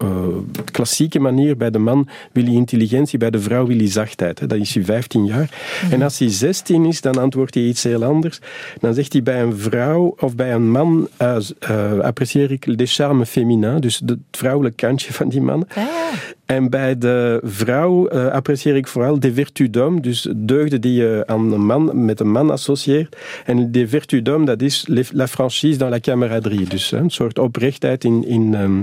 [0.01, 0.27] eh,
[0.71, 1.57] klassieke manier.
[1.57, 4.39] Bij de man wil hij intelligentie, bij de vrouw wil hij zachtheid.
[4.39, 4.47] Hè.
[4.47, 5.51] Dat is hij 15 jaar.
[5.91, 8.39] En als hij 16 is, dan antwoordt hij iets heel anders.
[8.81, 13.27] Dan zegt hij bij een vrouw of bij een man eh, apprecieer ik de charme
[13.27, 15.67] féminin, dus het vrouwelijk kantje van die man.
[16.47, 21.23] En bij de vrouw eh, apprecieer ik vooral de vertu d'homme, dus deugden die je
[21.27, 23.17] aan een man, met een man associeert.
[23.45, 26.69] En de vertu d'homme, dat is la franchise dans la camaraderie.
[26.69, 28.83] Dus hè, een soort oprechtheid in, in, ehm,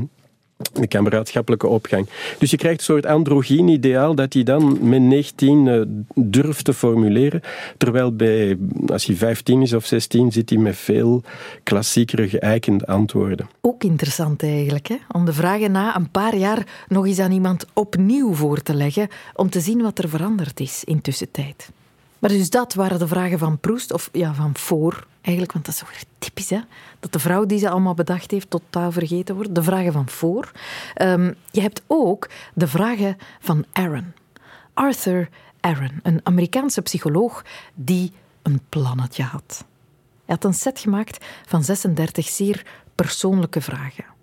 [0.73, 2.09] de kameraadschappelijke opgang.
[2.37, 5.81] Dus je krijgt een soort androgyn ideaal dat hij dan met 19 eh,
[6.15, 7.41] durft te formuleren.
[7.77, 11.23] Terwijl bij, als hij 15 is of 16 zit hij met veel
[11.63, 13.49] klassiekere geëikende antwoorden.
[13.61, 14.95] Ook interessant eigenlijk, hè?
[15.11, 19.07] om de vragen na een paar jaar nog eens aan iemand opnieuw voor te leggen,
[19.33, 21.69] om te zien wat er veranderd is in tussentijd.
[22.19, 25.73] Maar dus dat waren de vragen van Proest, of ja, van voor eigenlijk, want dat
[25.73, 26.03] is weer
[26.99, 29.55] dat de vrouw die ze allemaal bedacht heeft totaal vergeten wordt.
[29.55, 30.51] De vragen van voor.
[30.93, 34.13] Ehm, je hebt ook de vragen van Aaron.
[34.73, 37.45] Arthur Aaron, een Amerikaanse psycholoog
[37.75, 39.65] die een plannetje had.
[40.25, 44.16] Hij had een set gemaakt van 36 zeer persoonlijke vragen.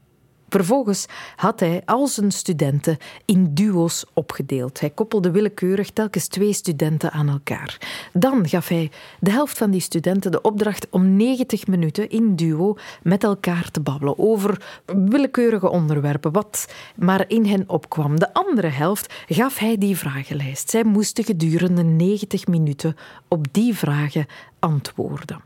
[0.55, 4.81] Vervolgens had hij al zijn studenten in duo's opgedeeld.
[4.81, 7.79] Hij koppelde willekeurig telkens twee studenten aan elkaar.
[8.13, 8.91] Dan gaf hij
[9.21, 13.81] de helft van die studenten de opdracht om 90 minuten in duo met elkaar te
[13.81, 18.19] babbelen over willekeurige onderwerpen, wat maar in hen opkwam.
[18.19, 20.71] De andere helft gaf hij die vragenlijst.
[20.71, 22.97] Zij moesten gedurende 90 minuten
[23.29, 24.27] op die vragen
[24.59, 25.41] antwoorden.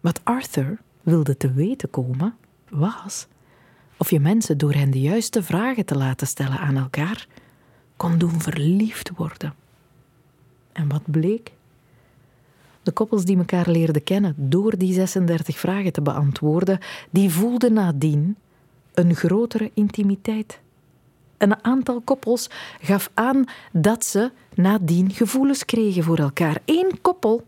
[0.00, 2.34] Wat Arthur wilde te weten komen
[2.68, 3.26] was
[4.00, 7.26] of je mensen door hen de juiste vragen te laten stellen aan elkaar
[7.96, 9.54] kon doen verliefd worden.
[10.72, 11.52] En wat bleek?
[12.82, 16.78] De koppels die elkaar leerden kennen door die 36 vragen te beantwoorden,
[17.10, 18.36] die voelden nadien
[18.94, 20.60] een grotere intimiteit.
[21.38, 26.62] Een aantal koppels gaf aan dat ze nadien gevoelens kregen voor elkaar.
[26.64, 27.46] Eén koppel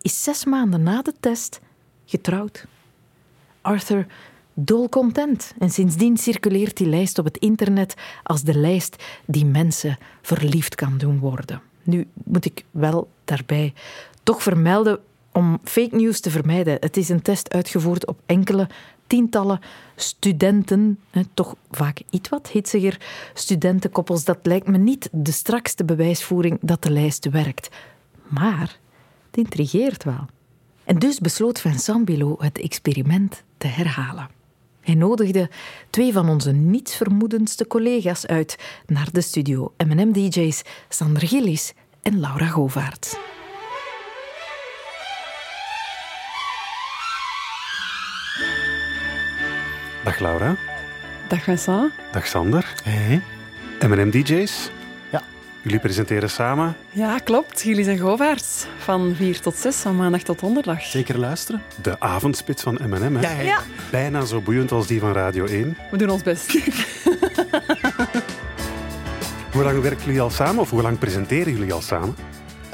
[0.00, 1.60] is zes maanden na de test
[2.04, 2.66] getrouwd.
[3.60, 4.06] Arthur
[4.64, 5.54] dolcontent.
[5.58, 10.98] En sindsdien circuleert die lijst op het internet als de lijst die mensen verliefd kan
[10.98, 11.60] doen worden.
[11.82, 13.72] Nu moet ik wel daarbij
[14.22, 14.98] toch vermelden
[15.32, 16.76] om fake news te vermijden.
[16.80, 18.68] Het is een test uitgevoerd op enkele
[19.06, 19.60] tientallen
[19.96, 20.98] studenten,
[21.34, 23.00] toch vaak iets wat hitsiger
[23.34, 24.24] studentenkoppels.
[24.24, 27.68] Dat lijkt me niet de strakste bewijsvoering dat de lijst werkt.
[28.28, 28.78] Maar
[29.26, 30.26] het intrigeert wel.
[30.84, 34.28] En dus besloot Vincent Bilot het experiment te herhalen.
[34.90, 35.50] Hij nodigde
[35.90, 39.72] twee van onze nietsvermoedendste collega's uit naar de studio.
[39.86, 41.72] M&M-dj's Sander Gillis
[42.02, 43.18] en Laura Govaert.
[50.04, 50.56] Dag Laura.
[51.28, 51.92] Dag Vincent.
[52.12, 52.74] Dag Sander.
[52.84, 53.22] Hey.
[53.80, 54.70] M&M DJ's.
[54.72, 54.79] Ja.
[55.62, 56.76] Jullie presenteren samen.
[56.90, 57.62] Ja, klopt.
[57.62, 58.66] Jullie zijn Govaerts.
[58.78, 60.82] Van 4 tot 6, van maandag tot donderdag.
[60.82, 61.62] Zeker luisteren.
[61.82, 63.14] De avondspits van M&M.
[63.14, 63.20] Hè?
[63.20, 63.60] Ja, ja, ja.
[63.90, 65.76] Bijna zo boeiend als die van Radio 1.
[65.90, 66.52] We doen ons best.
[69.52, 70.60] hoe lang werken jullie al samen?
[70.60, 72.14] Of hoe lang presenteren jullie al samen?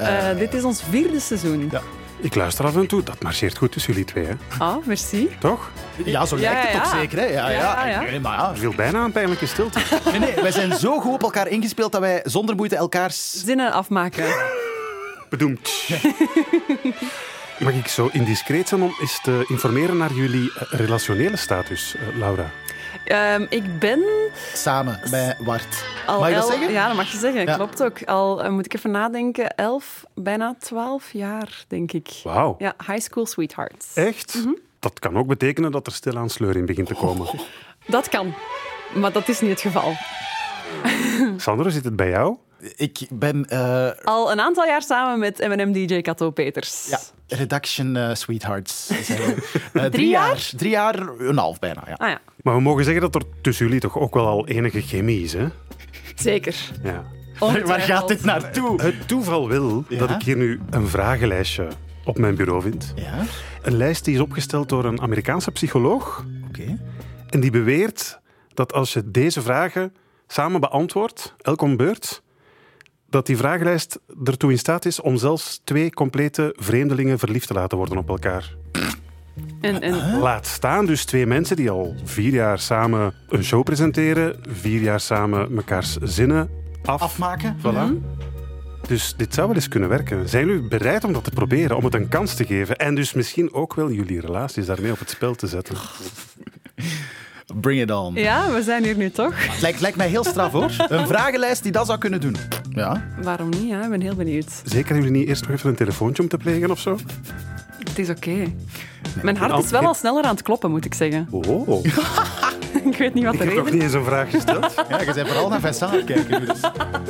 [0.01, 1.67] Uh, dit is ons vierde seizoen.
[1.71, 1.81] Ja.
[2.19, 3.03] Ik luister af en toe.
[3.03, 4.25] Dat marcheert goed tussen jullie twee.
[4.25, 4.33] Hè?
[4.57, 5.29] Ah, merci.
[5.39, 5.69] Toch?
[6.05, 7.17] Ja, zo lijkt het toch zeker.
[7.17, 7.25] Hè?
[7.25, 8.01] Ja, ja, ja.
[8.01, 8.49] Nee, maar ja.
[8.49, 9.79] Er viel bijna een pijnlijke stilte.
[10.11, 13.31] Nee, nee, wij zijn zo goed op elkaar ingespeeld dat wij zonder moeite elkaars...
[13.31, 14.25] Zinnen afmaken.
[15.29, 15.71] Bedoemd.
[17.59, 22.17] Mag ik zo indiscreet zijn om eens te informeren naar jullie eh, relationele status, uh,
[22.17, 22.51] Laura?
[23.11, 24.03] Um, ik ben...
[24.53, 25.85] Samen bij Wart.
[26.05, 26.71] Al mag je dat el- zeggen?
[26.71, 27.45] Ja, dat mag je zeggen.
[27.45, 27.55] Ja.
[27.55, 28.03] Klopt ook.
[28.03, 32.09] Al uh, moet ik even nadenken, elf, bijna twaalf jaar, denk ik.
[32.23, 32.55] Wauw.
[32.57, 33.93] Ja, high school sweethearts.
[33.93, 34.45] Echt?
[34.79, 37.27] Dat kan ook betekenen dat er stilaan sleur in begint te komen.
[37.85, 38.33] Dat kan.
[38.95, 39.93] Maar dat is niet het geval.
[41.37, 42.37] Sander, zit het bij jou?
[42.75, 43.45] Ik ben...
[43.49, 46.87] eh, Al een aantal jaar samen met M&M DJ Kato Peters.
[46.89, 46.99] ja,
[47.37, 48.89] redaction eh, sweethearts.
[49.73, 50.49] Eh, Drie jaar?
[50.57, 51.93] Drie jaar, een half bijna, ja.
[51.93, 54.81] Ah ja, Maar we mogen zeggen dat er tussen jullie toch ook wel al enige
[54.81, 55.47] chemie is, hè?
[56.15, 56.55] zeker.
[56.83, 57.03] Ja.
[57.65, 58.81] Waar gaat dit naartoe?
[58.81, 59.97] Het toeval wil Ja?
[59.99, 61.67] dat ik hier nu een vragenlijstje
[62.05, 62.93] op mijn bureau vind.
[62.95, 63.23] Ja?
[63.61, 66.25] Een lijst die is opgesteld door een Amerikaanse psycholoog.
[66.47, 66.77] Oké.
[67.29, 68.19] En die beweert
[68.53, 69.95] dat als je deze vragen
[70.27, 72.21] samen beantwoordt, elk om beurt,
[73.09, 77.77] dat die vragenlijst ertoe in staat is om zelfs twee complete vreemdelingen verliefd te laten
[77.77, 78.55] worden op elkaar.
[79.61, 84.35] En, en, Laat staan dus twee mensen die al vier jaar samen een show presenteren,
[84.49, 86.49] vier jaar samen mekaars zinnen
[86.83, 87.01] af.
[87.01, 87.57] Afmaken.
[87.59, 88.15] Voilà.
[88.87, 90.29] Dus dit zou wel eens kunnen werken.
[90.29, 93.13] Zijn jullie bereid om dat te proberen, om het een kans te geven en dus
[93.13, 95.75] misschien ook wel jullie relaties daarmee op het spel te zetten?
[97.55, 98.13] Bring it on.
[98.15, 99.33] ja, we zijn hier nu toch?
[99.61, 100.71] Lijkt, lijkt mij heel straf, hoor.
[100.87, 102.35] Een vragenlijst die dat zou kunnen doen.
[102.73, 103.03] Ja.
[103.21, 103.67] Waarom niet?
[103.67, 103.83] Ja?
[103.83, 104.61] Ik ben heel benieuwd.
[104.63, 106.97] Zeker hebben jullie niet eerst nog even een telefoontje om te plegen of zo?
[107.79, 108.53] Het is oké.
[109.21, 111.27] Mijn hart is wel al sneller aan het kloppen, moet ik zeggen.
[111.31, 111.85] Oh,
[112.91, 114.73] Ik weet niet wat ik de heb nog reden niet eens een vraag gesteld.
[114.89, 116.45] Ja, je bent vooral naar Vincent aan het kijken.
[116.45, 116.61] Dus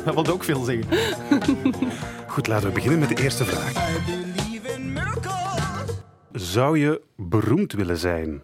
[0.05, 0.85] dat wil ook veel zeggen.
[2.27, 3.73] Goed, laten we beginnen met de eerste vraag.
[6.31, 8.41] Zou je beroemd willen zijn?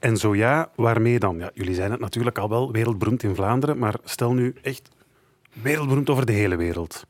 [0.00, 1.38] En zo ja, waarmee dan?
[1.38, 4.88] Ja, jullie zijn het natuurlijk al wel wereldberoemd in Vlaanderen, maar stel nu echt
[5.52, 7.04] wereldberoemd over de hele wereld.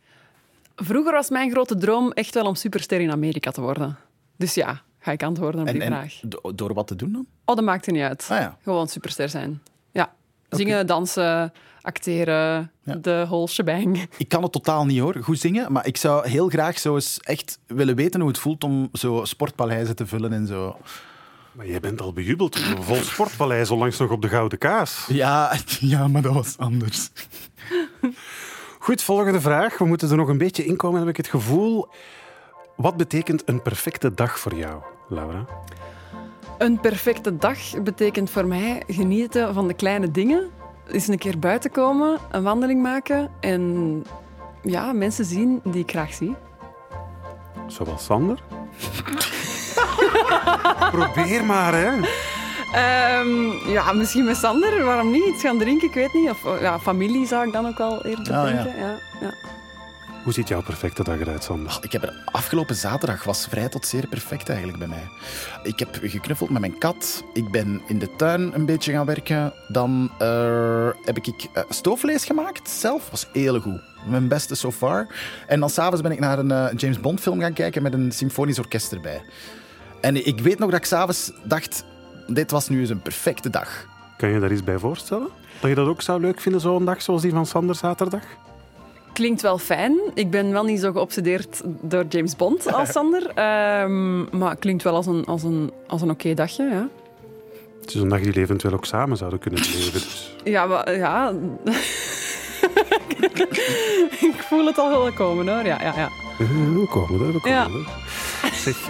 [0.76, 3.96] Vroeger was mijn grote droom echt wel om superster in Amerika te worden.
[4.36, 6.20] Dus ja, ga ik antwoorden op En, die en vraag.
[6.22, 7.26] do- door wat te doen dan?
[7.44, 8.28] Oh, dat maakt er niet uit.
[8.30, 8.56] Ah, ja.
[8.62, 9.62] Gewoon superster zijn.
[9.92, 10.12] Ja.
[10.48, 14.06] Zingen, dansen, acteren, de whole shebang.
[14.16, 17.20] Ik kan het totaal niet hoor, goed zingen, maar ik zou heel graag zo eens
[17.20, 20.76] echt willen weten hoe het voelt om zo sportpaleizen te vullen en zo.
[21.52, 22.58] Maar jij bent al bejubeld.
[22.80, 25.06] Vol sportpaleis, onlangs nog op de Gouden Kaas.
[25.08, 27.10] Ja, ja, maar dat was anders.
[28.78, 29.78] Goed, volgende vraag.
[29.78, 31.88] We moeten er nog een beetje inkomen, heb ik het gevoel.
[32.76, 35.44] Wat betekent een perfecte dag voor jou, Laura?
[36.58, 40.50] Een perfecte dag betekent voor mij genieten van de kleine dingen.
[40.86, 44.04] Eens een keer buiten komen, een wandeling maken en
[44.62, 46.34] ja, mensen zien die ik graag zie.
[47.66, 48.42] Zoals Sander?
[50.98, 51.90] Probeer maar, hè.
[52.72, 55.24] Ehm, ja, misschien met Sander, waarom niet?
[55.26, 56.30] Iets gaan drinken, ik weet niet.
[56.30, 58.62] Of oh, ja, familie zou ik dan ook wel eerder Ah, ja.
[58.62, 58.80] denken.
[58.80, 58.98] Ja.
[59.20, 59.34] Ja,
[60.24, 61.78] Hoe ziet jouw perfecte dag eruit, Sander?
[61.80, 65.08] Ik heb er afgelopen zaterdag was vrij tot zeer perfect eigenlijk bij mij.
[65.62, 67.24] Ik heb geknuffeld met mijn kat.
[67.32, 69.52] Ik ben in de tuin een beetje gaan werken.
[69.68, 73.10] Dan eh, heb ik eh, stoofvlees gemaakt zelf.
[73.10, 73.80] Was heel goed.
[74.06, 75.06] Mijn beste so far.
[75.46, 78.12] En dan s'avonds ben ik naar een eh, James Bond film gaan kijken met een
[78.12, 79.22] symfonisch orkest erbij.
[80.00, 81.84] En ik weet nog dat ik s'avonds dacht,
[82.26, 83.86] dit was nu eens een perfecte dag.
[84.16, 85.28] Kan je daar iets bij voorstellen?
[85.60, 88.22] Dat je dat ook zou leuk vinden, zo'n dag zoals die van Sander zaterdag?
[89.12, 89.98] Klinkt wel fijn.
[90.14, 93.26] Ik ben wel niet zo geobsedeerd door James Bond als Sander.
[93.34, 96.88] Ehm, maar het klinkt wel als een, als een, als een oké dagje, ja.
[97.80, 99.92] Het is een dag die jullie eventueel ook samen zouden kunnen leven.
[99.92, 100.36] Dus.
[100.44, 101.32] Ja, maar, ja.
[104.30, 105.64] ik voel het al wel komen, hoor.
[105.66, 106.08] Ja, ja, ja.
[106.38, 107.64] Eh, We komen er, we komen Ja.
[107.64, 108.52] er.
[108.54, 108.88] Zeg,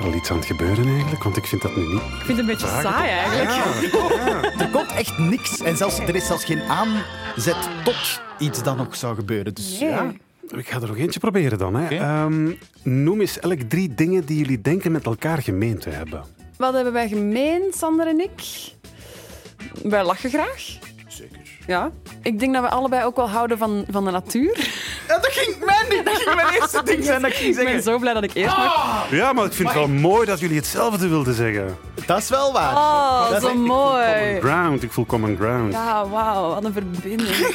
[0.00, 1.22] er al iets aan het gebeuren eigenlijk?
[1.22, 2.00] Want ik vind dat nu niet.
[2.00, 4.60] Ik vind het een beetje Vragen saai, eigenlijk.
[4.60, 5.60] Er komt echt niks.
[5.60, 9.54] En zelfs, er is zelfs geen aanzet tot iets dat nog zou gebeuren.
[9.54, 9.88] Dus Nee.
[9.90, 10.12] ja.
[10.56, 11.74] Ik ga er nog eentje proberen dan.
[11.74, 11.96] Hè.
[11.96, 12.50] Ehm,
[12.82, 16.24] noem eens elk drie dingen die jullie denken met elkaar gemeen te hebben.
[16.56, 18.42] Wat hebben wij gemeen, Sander en ik?
[19.82, 20.78] Wij lachen graag.
[21.70, 21.90] Ja.
[22.22, 24.56] Ik denk dat we allebei ook wel houden van, van de natuur.
[25.08, 27.72] Ja, dat ging mijn, dat ging mijn eerste ding zijn dat ik ging Ik zeggen.
[27.74, 29.06] ben zo blij dat ik eerst mag.
[29.10, 31.76] Ja, maar ik vind het wel mooi dat jullie hetzelfde wilden zeggen.
[32.06, 32.72] Dat is wel waar.
[32.76, 34.40] Oh, Dat is zo mooi.
[34.40, 35.72] Ground, ik voel common ground.
[35.72, 37.54] Ja, wauw, wat een verbinding.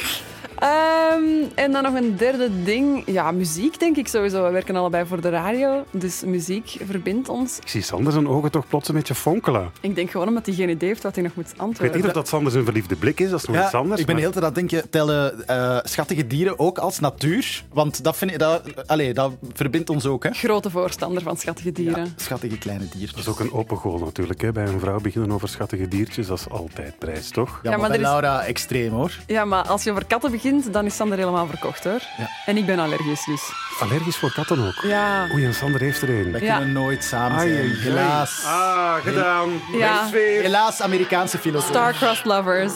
[0.58, 1.22] Ehm,
[1.54, 3.02] en dan nog een derde ding.
[3.06, 4.44] Ja, muziek denk ik sowieso.
[4.44, 7.58] We werken allebei voor de radio, dus muziek verbindt ons.
[7.58, 9.70] Ik zie Sander zijn ogen toch plots een beetje fonkelen.
[9.80, 11.96] Ik denk gewoon omdat hij geen idee heeft wat hij nog moet Ik weet antwoorden.
[11.96, 14.00] niet of dat Sander zijn verliefde blik is, dat is nog iets anders.
[14.00, 17.00] ik ben de maar- hele tijd aan het denken, tellen eh, schattige dieren ook als
[17.00, 17.64] natuur?
[17.72, 20.30] Want dat, vind ik, dat, allee, dat verbindt ons ook, hè?
[20.30, 22.06] Grote voorstander van schattige dieren.
[22.16, 23.20] Schattige kleine Dat diertjes.
[23.20, 24.40] is ook een open goal natuurlijk.
[24.40, 24.52] Hè.
[24.52, 27.48] Bij een vrouw beginnen over schattige diertjes, dat is altijd prijs, toch?
[27.50, 29.12] Ja, Ja, maar, maar bij is- Laura extreem, hoor.
[29.26, 32.00] Ja, maar als je over katten begint, dan is Sander helemaal verkocht hoor.
[32.18, 32.28] Ja.
[32.46, 33.52] En ik ben allergisch dus.
[33.80, 34.82] Allergisch voor katten ook.
[34.82, 35.26] Ja.
[35.32, 36.32] Oei, en Sander heeft er een.
[36.32, 36.56] Wij Ja.
[36.56, 37.52] kunnen nooit samen zijn.
[37.56, 37.74] ai.
[37.76, 38.44] Helaas.
[38.46, 39.48] Ah, gedaan.
[39.72, 40.08] Ja.
[40.12, 41.68] Helaas Amerikaanse filosoof.
[41.68, 42.72] Star-crossed lovers.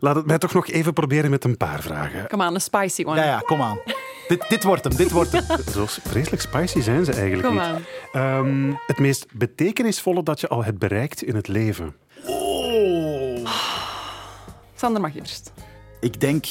[0.00, 2.26] Laat het mij toch nog even proberen met een paar vragen.
[2.28, 3.16] Come on, een spicy one.
[3.16, 3.78] Ja, ja, kom aan.
[4.28, 5.44] Dit, dit wordt hem, dit wordt hem.
[5.74, 7.62] Zo vreselijk spicy zijn ze eigenlijk Kom niet.
[7.64, 7.84] aan.
[8.12, 11.96] Ehm, het meest betekenisvolle dat je al hebt bereikt in het leven.
[14.76, 15.52] Sander mag eerst.
[16.00, 16.44] Ik denk...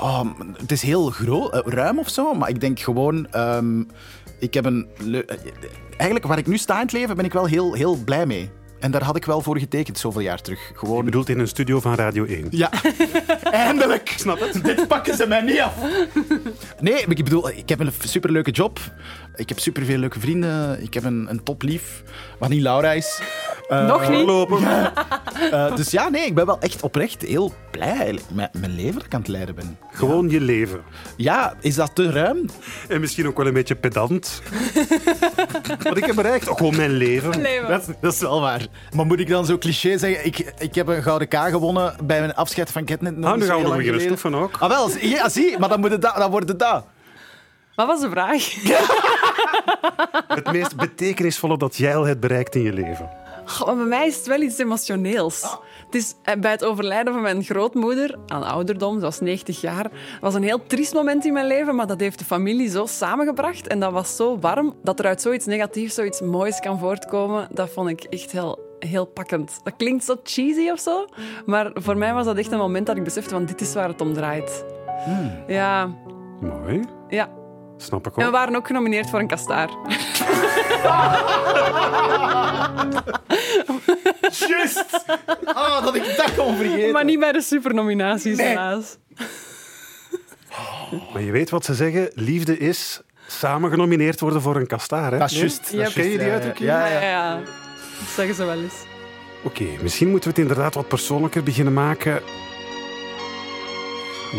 [0.00, 0.24] oh,
[0.56, 3.26] het is heel groot, eh, ruim of zo, maar ik denk gewoon...
[3.30, 3.82] ehm,
[4.38, 4.88] ik heb een...
[5.12, 5.36] eh,
[5.90, 8.50] Eigenlijk, waar ik nu sta in het leven, ben ik wel heel, heel blij mee.
[8.80, 10.68] En daar had ik wel voor getekend, zoveel jaar terug.
[10.68, 11.04] Je Gewoon...
[11.04, 12.46] bedoelt in een studio van Radio 1.
[12.50, 12.70] Ja,
[13.50, 14.12] eindelijk.
[14.16, 14.64] Snap het?
[14.64, 15.74] Dit pakken ze mij niet af.
[16.80, 18.78] Nee, ik bedoel, ik heb een superleuke job.
[19.34, 20.82] Ik heb superveel leuke vrienden.
[20.82, 22.02] Ik heb een, een toplief,
[22.38, 23.20] wat niet Laura is.
[23.68, 24.26] Eh, Nog niet?
[24.26, 24.92] Lopen.
[25.50, 29.04] eh, dus ja, nee, ik ben wel echt oprecht heel blij met mijn leven dat
[29.04, 29.78] ik aan het leiden ben.
[29.92, 30.80] Gewoon je leven.
[31.16, 32.44] Ja, is dat te ruim?
[32.88, 34.42] En misschien ook wel een beetje pedant.
[35.82, 37.42] Wat ik heb bereikt, ook gewoon mijn leven.
[37.68, 38.66] Dat, is- dat is wel waar.
[38.94, 42.18] Maar moet ik dan zo cliché zeggen, ik, ik heb een gouden K gewonnen bij
[42.18, 43.24] mijn afscheid van Ketnet.
[43.24, 44.56] Ah, nu gaan we nog beginnen stoffen ook.
[44.58, 46.84] Ah wel, ja, zie, maar dan, moet het dan wordt het dat.
[47.74, 48.54] Wat was de vraag?
[50.28, 53.08] Het meest betekenisvolle dat jij al hebt bereikt in je leven.
[53.44, 55.56] Goh, maar bij mij is het wel iets emotioneels.
[55.90, 59.90] Het is eh, bij het overlijden van mijn grootmoeder, aan ouderdom, ze was 90 jaar,
[60.20, 63.66] was een heel triest moment in mijn leven, maar dat heeft de familie zo samengebracht
[63.66, 67.48] en dat was zo warm dat er uit zoiets negatiefs zoiets moois kan voortkomen.
[67.52, 69.60] Dat vond ik echt heel, heel pakkend.
[69.62, 71.06] Dat klinkt zo cheesy of zo,
[71.46, 73.88] maar voor mij was dat echt een moment dat ik besefte van dit is waar
[73.88, 74.64] het om draait.
[75.46, 75.94] Ja,
[76.40, 76.80] Mooi.
[77.08, 77.39] ja.
[77.82, 78.32] Snap ik En we ook.
[78.32, 79.68] waren ook genomineerd voor een kastaar.
[84.30, 84.84] Just!
[85.44, 86.92] Oh, dat ik dat kon vergeten.
[86.92, 88.46] Maar niet bij de supernominaties, Nee.
[88.46, 88.96] helaas.
[91.12, 95.12] Maar je weet wat ze zeggen, liefde is samen genomineerd worden voor een kastaar.
[95.12, 95.18] Hè?
[95.18, 96.68] Dat is juist, Ken je die ja, uitdrukking?
[96.68, 97.34] ja, Ja, ja.
[97.36, 98.74] Dat zeggen ze wel eens.
[99.42, 102.20] Oké, misschien moeten we het inderdaad wat persoonlijker beginnen maken.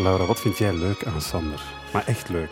[0.02, 1.60] Laura, wat vind jij leuk aan Sander?
[1.92, 2.50] Maar echt leuk.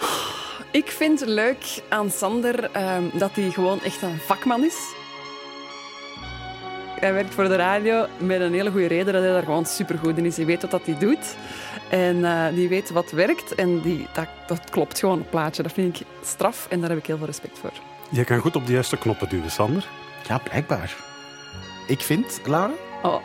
[0.71, 4.77] Ik vind het leuk aan Sander ehm, dat hij gewoon echt een vakman is.
[7.01, 10.19] Hij werkt voor de radio met een hele goede reden dat hij daar gewoon supergoed
[10.19, 10.37] in is.
[10.37, 11.35] Hij weet wat dat hij doet.
[11.89, 13.55] En eh, die weet wat werkt.
[13.55, 15.63] En die, dat, dat klopt gewoon, het plaatje.
[15.63, 17.73] Dat vind ik straf en daar heb ik heel veel respect voor.
[18.11, 19.87] Jij kan goed op de juiste knoppen duwen, Sander.
[20.29, 20.97] Ja, blijkbaar.
[21.87, 23.23] Ik vind, Laura, Oh,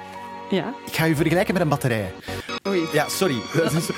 [0.50, 0.74] ja.
[0.86, 2.12] ik ga je vergelijken met een batterij.
[2.68, 2.88] Oei.
[2.92, 3.42] Ja, sorry.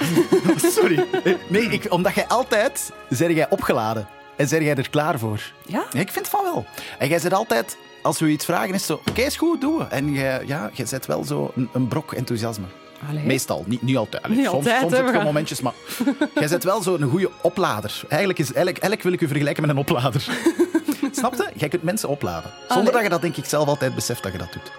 [0.75, 1.05] Sorry.
[1.47, 2.91] Nee, ik, omdat jij altijd...
[3.09, 4.07] Zeg jij opgeladen.
[4.35, 5.41] En zeg jij er klaar voor.
[5.65, 5.85] Ja?
[5.91, 6.65] ik vind van wel.
[6.99, 7.77] En jij zit altijd...
[8.01, 9.01] Als we je iets vragen, is het zo...
[9.09, 9.83] Oké, is goed, doen we.
[9.83, 12.65] En jij, ja, jij zet wel zo een, een brok enthousiasme.
[13.09, 13.23] Allee.
[13.25, 14.23] Meestal, niet, niet altijd.
[14.23, 15.73] Allee, Niet soms altijd, soms hè, heb je momentjes, maar
[16.35, 18.01] jij zet wel zo een goede oplader.
[18.07, 20.21] Eigenlijk, is, eigenlijk, eigenlijk wil ik u vergelijken met een oplader.
[21.11, 21.49] Snap je?
[21.53, 22.51] Jij kunt mensen opladen.
[22.67, 22.91] Zonder Allee.
[22.91, 24.71] dat je dat denk ik zelf altijd beseft dat je dat doet.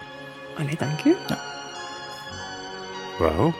[0.57, 1.15] Allee, dank u.
[3.19, 3.53] Wauw.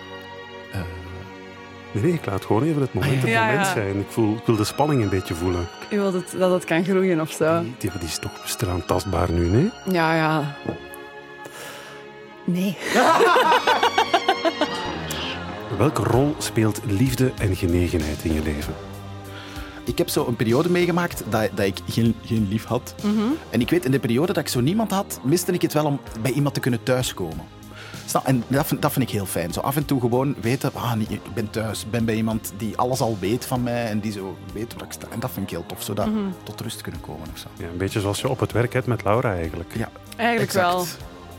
[1.92, 3.74] Nee, nee, ik laat gewoon even het moment het Ja, moment ja.
[3.74, 4.00] zijn.
[4.00, 5.68] Ik, voel, ik wil de spanning een beetje voelen.
[5.90, 7.62] Je wilt het, dat het kan groeien of zo.
[7.62, 9.70] Die, die is toch straan tastbaar nu, nee?
[9.92, 10.56] Ja, ja.
[12.44, 12.78] Nee.
[15.78, 18.74] Welke rol speelt liefde en genegenheid in je leven?
[19.84, 22.96] Ik heb zo een periode meegemaakt dat, dat ik geen, geen lief had.
[23.04, 23.24] Mhm.
[23.50, 25.86] En ik weet, in de periode dat ik zo niemand had, miste ik het wel
[25.86, 27.46] om bij iemand te kunnen thuiskomen.
[28.24, 29.54] En dat vind, dat vind ik heel fijn.
[29.54, 31.82] Zo af en toe gewoon weten, ah, nee, ik ben thuis.
[31.84, 34.84] Ik ben bij iemand die alles al weet van mij en die zo weet waar
[34.86, 35.08] ik sta.
[35.12, 36.18] En dat vind ik heel tof, zodat Mhm.
[36.44, 37.48] tot rust kunnen komen of zo.
[37.58, 39.74] Ja, een beetje zoals je op het werk hebt met Laura eigenlijk.
[39.78, 40.74] Ja, Eigenlijk exact.
[40.74, 40.86] wel.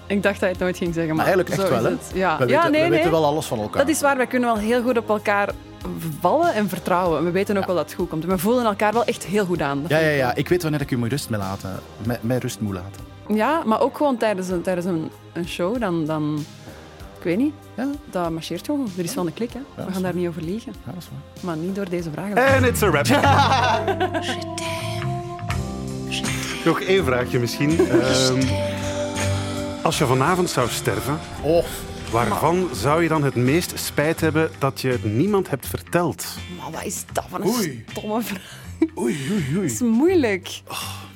[0.07, 1.99] Ik dacht dat je het nooit ging zeggen, maar, Maar eigenlijk zo echt wel, is
[1.99, 2.07] hè?
[2.09, 2.17] het.
[2.19, 2.97] Ja, We ja weten- nee, we nee.
[2.97, 3.81] weten wel alles van elkaar.
[3.87, 5.49] Dat is waar, wij kunnen wel heel goed op elkaar
[6.21, 7.25] vallen en vertrouwen.
[7.25, 8.25] We weten ook wel dat het goed komt.
[8.25, 9.85] We voelen elkaar wel echt heel goed aan.
[9.89, 10.35] Ja, ja, ik ja.
[10.35, 11.71] Ik weet wanneer ik u moet rust moet laten.
[12.07, 13.37] Met, met rust moet laten.
[13.37, 16.45] ja, maar ook gewoon tijdens een, tijdens een, een show, dan, dan...
[17.19, 17.53] Ik weet niet.
[17.77, 18.89] Ja, dat marcheert gewoon.
[18.99, 19.85] Er is wel een klik, hè.
[19.87, 20.73] We gaan daar niet over liegen.
[20.87, 21.45] Ja, dat is waar.
[21.45, 22.37] Maar niet door deze vragen.
[22.37, 23.07] En it's a wrap.
[26.65, 27.79] Nog één vraagje misschien.
[27.89, 28.41] Ehm,
[29.83, 31.65] als je vanavond zou sterven, Oh.
[32.11, 36.27] waarvan zou je dan het meest spijt hebben dat je het niemand hebt verteld?
[36.59, 37.85] Maar wat is dat van een Oei.
[37.91, 38.59] stomme vraag?
[38.99, 39.55] Oei, oei, oei.
[39.55, 40.61] Dat is moeilijk.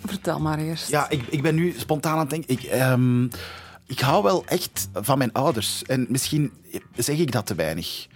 [0.06, 0.88] Vertel maar eerst.
[0.88, 2.50] Ja, ik, ik ben nu spontaan aan het denken.
[2.54, 3.26] Ik, ehm,
[3.86, 5.82] ik hou wel echt van mijn ouders.
[5.82, 6.52] En misschien
[6.96, 8.06] zeg ik dat te weinig.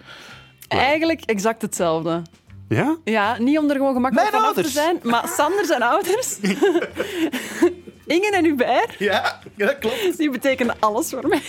[0.69, 2.23] Eigenlijk exact hetzelfde.
[2.69, 2.97] Ja?
[3.05, 4.73] Ja, niet om er gewoon gemakkelijk Mijn vanaf te ouders.
[4.75, 6.39] zijn, maar Sander zijn ouders.
[8.07, 8.95] Inge en Hubert.
[8.99, 10.17] Ja, dat klopt.
[10.19, 11.43] Die betekenen alles voor mij.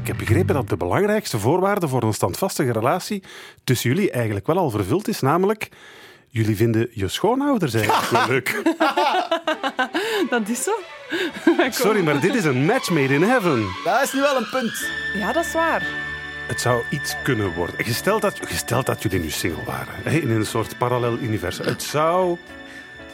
[0.00, 3.22] Ik heb begrepen dat de belangrijkste voorwaarde voor een standvastige relatie
[3.64, 5.68] tussen jullie eigenlijk wel al vervuld is, namelijk
[6.32, 8.62] jullie vinden je schoonouders eigenlijk wel leuk.
[10.30, 10.70] Dat is zo.
[11.84, 13.66] Sorry, maar dit is een match made in heaven.
[13.84, 14.84] Dat is nu wel een punt.
[15.14, 15.82] Ja, dat is waar.
[16.48, 17.84] Het zou iets kunnen worden.
[17.84, 21.66] Gesteld dat, gesteld dat jullie nu single waren, hè, in een soort parallel universum.
[21.66, 22.36] Het zou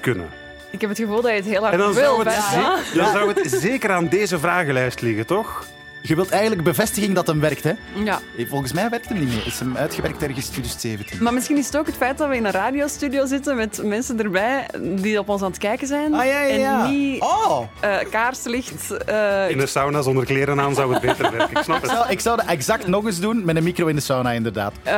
[0.00, 0.28] kunnen.
[0.70, 2.04] Ik heb het gevoel dat je het heel hard En dan wil.
[2.04, 5.66] zou, het dan zou het zeker aan deze vragenlijst liggen, toch?
[6.02, 7.72] Je wilt eigenlijk bevestiging dat hem werkt, hè?
[8.04, 8.20] Ja.
[8.48, 9.46] Volgens mij werkt hem niet meer.
[9.46, 11.22] Is hem uitgewerkt ergens 2017.
[11.22, 14.20] Maar misschien is het ook het feit dat we in een radiostudio zitten met mensen
[14.20, 16.14] erbij die op ons aan het kijken zijn.
[16.14, 16.84] Ah, ja, ja, ja.
[16.84, 17.62] En niet Oh.
[17.80, 18.90] eh, kaarslicht.
[19.04, 21.56] eh, In de sauna zonder kleren aan zou het beter werken.
[21.56, 21.90] Ik snap Ik het.
[21.90, 24.72] zou, ik zou dat exact nog eens doen met een micro in de sauna, inderdaad.
[24.82, 24.94] eh,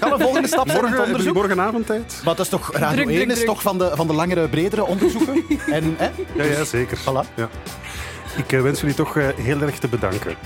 [0.00, 1.34] Kan een volgende stap zijn Morgen, onderzoek?
[1.34, 2.20] morgenavond tijd?
[2.24, 3.46] Maar dat is toch, Radio Druk, 1 druk, is druk.
[3.46, 5.44] toch van de, van de langere, bredere onderzoeken?
[5.66, 6.08] En, hè?
[6.34, 6.98] Ja, ja zeker.
[6.98, 7.34] Voilà.
[7.34, 7.48] Ja.
[8.36, 10.36] Ik eh, wens jullie toch eh, heel erg te bedanken.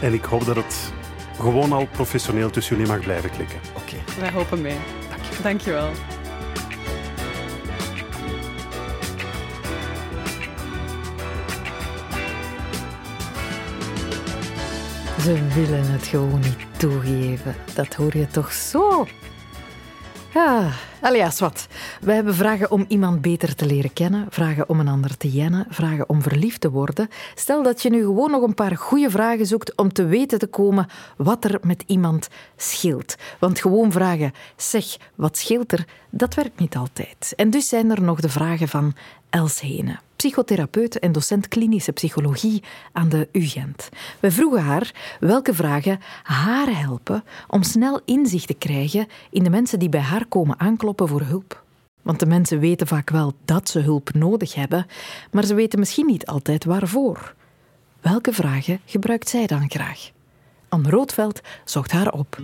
[0.00, 0.92] En ik hoop dat het
[1.38, 3.58] gewoon al professioneel tussen jullie mag blijven klikken.
[3.76, 4.20] Oké.
[4.20, 4.76] wij hopen mee.
[5.10, 5.42] Dank je.
[5.42, 5.90] Dank je wel.
[15.20, 17.54] Ze willen het gewoon niet toegeven.
[17.74, 19.06] Dat hoor je toch zo?
[21.00, 21.66] Alias wat.
[22.00, 25.66] We hebben vragen om iemand beter te leren kennen, vragen om een ander te jennen,
[25.68, 27.08] vragen om verliefd te worden.
[27.34, 30.46] Stel dat je nu gewoon nog een paar goede vragen zoekt om te weten te
[30.46, 30.86] komen
[31.16, 33.16] wat er met iemand scheelt.
[33.38, 37.32] Want gewoon vragen, zeg, wat scheelt er, dat werkt niet altijd.
[37.36, 38.94] En dus zijn er nog de vragen van
[39.30, 43.88] Els Hene, psychotherapeut en docent klinische psychologie aan de UGent.
[44.20, 49.78] We vroegen haar welke vragen haar helpen om snel inzicht te krijgen in de mensen
[49.78, 51.64] die bij haar komen aankloppen voor hulp.
[52.02, 54.86] Want de mensen weten vaak wel dat ze hulp nodig hebben,
[55.30, 57.34] maar ze weten misschien niet altijd waarvoor.
[58.00, 60.10] Welke vragen gebruikt zij dan graag?
[60.70, 62.38] Anne Roodveld zocht haar op.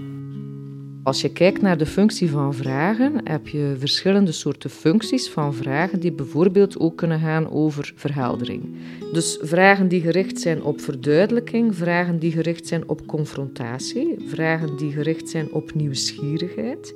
[1.02, 6.00] Als je kijkt naar de functie van vragen, heb je verschillende soorten functies van vragen
[6.00, 8.76] die bijvoorbeeld ook kunnen gaan over verheldering.
[9.12, 14.92] Dus vragen die gericht zijn op verduidelijking, vragen die gericht zijn op confrontatie, vragen die
[14.92, 16.94] gericht zijn op nieuwsgierigheid.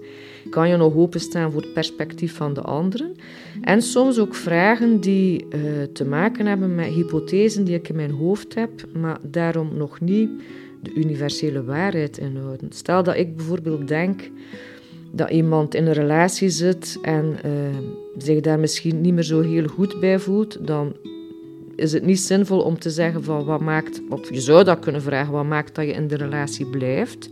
[0.51, 3.17] Kan je nog openstaan voor het perspectief van de anderen?
[3.61, 8.11] En soms ook vragen die uh, te maken hebben met hypothesen die ik in mijn
[8.11, 10.31] hoofd heb, maar daarom nog niet
[10.83, 12.73] de universele waarheid inhouden.
[12.73, 14.31] Stel dat ik bijvoorbeeld denk
[15.13, 17.53] dat iemand in een relatie zit en uh,
[18.19, 20.97] zich daar misschien niet meer zo heel goed bij voelt, dan
[21.77, 25.03] is het niet zinvol om te zeggen van wat maakt, of je zou dat kunnen
[25.03, 27.29] vragen, wat maakt dat je in de relatie blijft.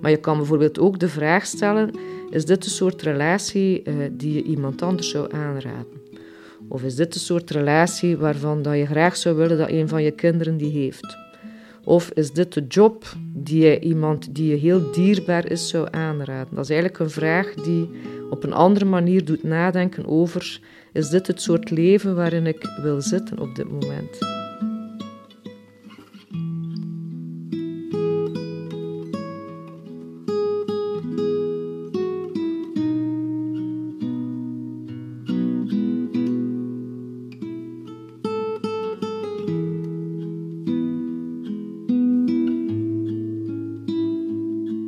[0.00, 1.90] Maar je kan bijvoorbeeld ook de vraag stellen,
[2.30, 6.02] is dit de soort relatie uh, die je iemand anders zou aanraden?
[6.68, 10.02] Of is dit de soort relatie waarvan dat je graag zou willen dat een van
[10.02, 11.23] je kinderen die heeft?
[11.84, 13.04] Of is dit de job
[13.34, 16.54] die je iemand die je heel dierbaar is zou aanraden?
[16.54, 17.90] Dat is eigenlijk een vraag die
[18.30, 20.60] op een andere manier doet nadenken over:
[20.92, 24.43] is dit het soort leven waarin ik wil zitten op dit moment?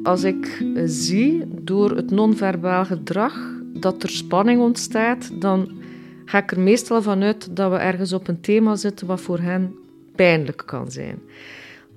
[0.07, 3.35] Als ik zie door het non-verbaal gedrag
[3.73, 5.71] dat er spanning ontstaat, dan
[6.25, 9.75] ga ik er meestal vanuit dat we ergens op een thema zitten wat voor hen
[10.15, 11.19] pijnlijk kan zijn.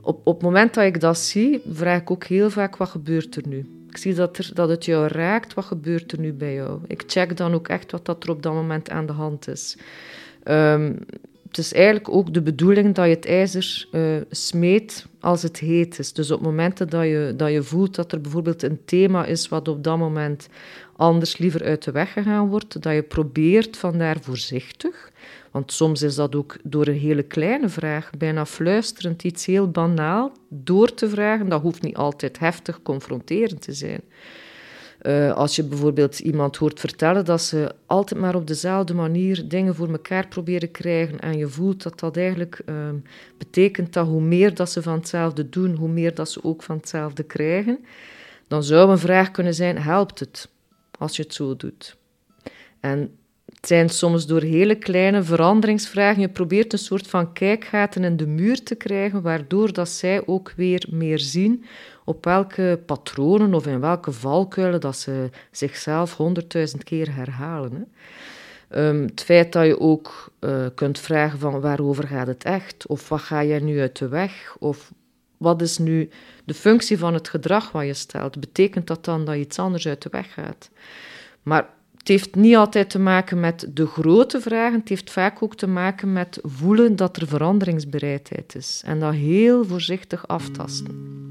[0.01, 3.35] Op, op het moment dat ik dat zie, vraag ik ook heel vaak: wat gebeurt
[3.35, 3.65] er nu?
[3.89, 6.79] Ik zie dat, er, dat het jou raakt, wat gebeurt er nu bij jou?
[6.87, 9.77] Ik check dan ook echt wat dat er op dat moment aan de hand is.
[10.43, 10.97] Um,
[11.49, 15.99] het is eigenlijk ook de bedoeling dat je het ijzer uh, smeet als het heet
[15.99, 16.13] is.
[16.13, 19.67] Dus op momenten dat je, dat je voelt dat er bijvoorbeeld een thema is wat
[19.67, 20.49] op dat moment
[20.95, 25.11] anders liever uit de weg gegaan wordt, dat je probeert vandaar voorzichtig,
[25.51, 30.31] want soms is dat ook door een hele kleine vraag, bijna fluisterend, iets heel banaal,
[30.49, 31.49] door te vragen.
[31.49, 34.01] Dat hoeft niet altijd heftig confronterend te zijn.
[35.01, 39.75] Uh, als je bijvoorbeeld iemand hoort vertellen dat ze altijd maar op dezelfde manier dingen
[39.75, 42.75] voor elkaar proberen krijgen en je voelt dat dat eigenlijk uh,
[43.37, 46.77] betekent dat hoe meer dat ze van hetzelfde doen, hoe meer dat ze ook van
[46.77, 47.85] hetzelfde krijgen,
[48.47, 50.49] dan zou een vraag kunnen zijn, helpt het
[50.97, 51.97] als je het zo doet?
[52.79, 52.99] En
[53.45, 56.21] het zijn soms door hele kleine veranderingsvragen.
[56.21, 60.53] Je probeert een soort van kijkgaten in de muur te krijgen, waardoor dat zij ook
[60.55, 61.65] weer meer zien
[62.09, 67.71] op welke patronen of in welke valkuilen dat ze zichzelf honderdduizend keer herhalen.
[67.71, 68.87] Hè.
[68.87, 72.87] Um, het feit dat je ook uh, kunt vragen van waarover gaat het echt?
[72.87, 74.55] Of wat ga jij nu uit de weg?
[74.59, 74.91] Of
[75.37, 76.09] wat is nu
[76.45, 78.39] de functie van het gedrag wat je stelt?
[78.39, 80.69] Betekent dat dan dat je iets anders uit de weg gaat?
[81.43, 84.79] Maar het heeft niet altijd te maken met de grote vragen.
[84.79, 88.81] Het heeft vaak ook te maken met voelen dat er veranderingsbereidheid is.
[88.85, 91.28] En dat heel voorzichtig aftasten.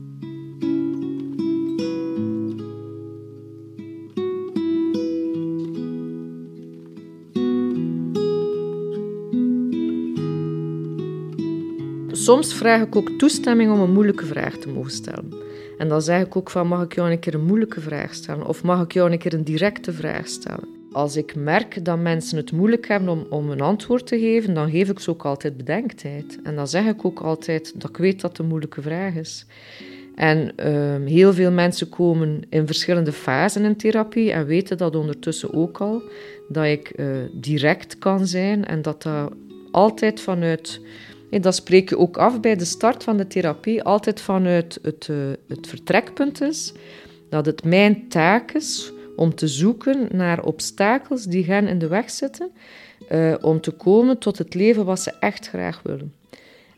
[12.29, 15.33] Soms vraag ik ook toestemming om een moeilijke vraag te mogen stellen.
[15.79, 18.47] En dan zeg ik ook van, mag ik jou een keer een moeilijke vraag stellen?
[18.47, 20.69] Of mag ik jou een keer een directe vraag stellen?
[20.93, 24.71] Als ik merk dat mensen het moeilijk hebben om, om een antwoord te geven, dan
[24.71, 26.39] geef ik ze ook altijd bedenktijd.
[26.43, 29.47] En dan zeg ik ook altijd dat ik weet dat het een moeilijke vraag is.
[30.15, 35.55] En uh, heel veel mensen komen in verschillende fasen in therapie en weten dat ondertussen
[35.55, 36.03] ook al,
[36.49, 39.33] dat ik uh, direct kan zijn en dat dat
[39.71, 40.81] altijd vanuit
[41.31, 45.17] dat spreek je ook af bij de start van de therapie, altijd vanuit het, uh,
[45.49, 46.73] het vertrekpunt is
[47.29, 52.11] dat het mijn taak is om te zoeken naar obstakels die hen in de weg
[52.11, 52.51] zitten,
[53.13, 56.15] uh, om te komen tot het leven wat ze echt graag willen.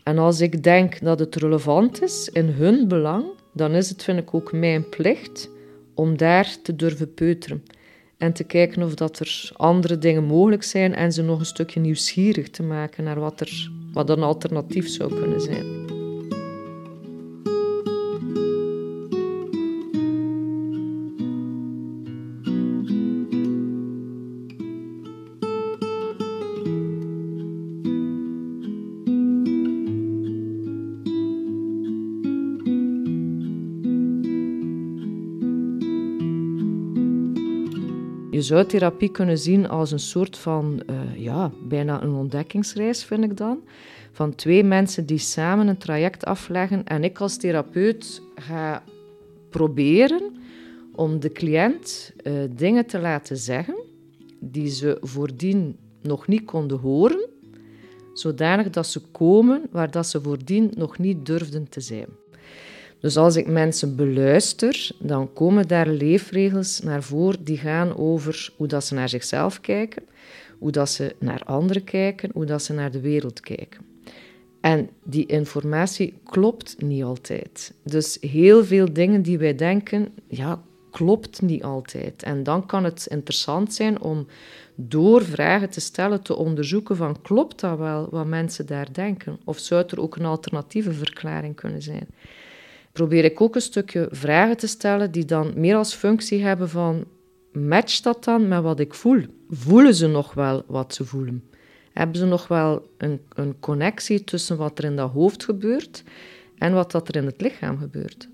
[0.02, 4.18] En als ik denk dat het relevant is in hun belang, dan is het, vind
[4.18, 5.50] ik, ook mijn plicht
[5.94, 7.64] om daar te durven peuteren.
[8.18, 11.80] en te kijken of dat er andere dingen mogelijk zijn en ze nog een stukje
[11.80, 15.89] nieuwsgierig te maken naar wat, er, wat een alternatief zou kunnen zijn.
[38.40, 43.24] Je zou therapie kunnen zien als een soort van, uh, ja, bijna een ontdekkingsreis, vind
[43.24, 43.60] ik dan.
[44.12, 48.82] Van twee mensen die samen een traject afleggen en ik als therapeut ga
[49.50, 50.22] proberen
[50.92, 53.76] om de cliënt uh, dingen te laten zeggen
[54.38, 57.28] die ze voordien nog niet konden horen,
[58.12, 62.08] zodanig dat ze komen waar dat ze voordien nog niet durfden te zijn.
[63.00, 68.66] Dus als ik mensen beluister, dan komen daar leefregels naar voren die gaan over hoe
[68.66, 70.02] dat ze naar zichzelf kijken,
[70.58, 73.80] hoe dat ze naar anderen kijken, hoe dat ze naar de wereld kijken.
[74.60, 77.74] En die informatie klopt niet altijd.
[77.84, 82.22] Dus heel veel dingen die wij denken, ja, klopt niet altijd.
[82.22, 84.26] En dan kan het interessant zijn om
[84.74, 89.38] door vragen te stellen te onderzoeken van klopt dat wel wat mensen daar denken?
[89.44, 92.06] Of zou er ook een alternatieve verklaring kunnen zijn?
[92.92, 97.04] Probeer ik ook een stukje vragen te stellen die dan meer als functie hebben van
[97.52, 99.22] matcht dat dan met wat ik voel?
[99.48, 101.44] Voelen ze nog wel wat ze voelen?
[101.92, 106.04] Hebben ze nog wel een, een connectie tussen wat er in dat hoofd gebeurt
[106.58, 108.28] en wat dat er in het lichaam gebeurt?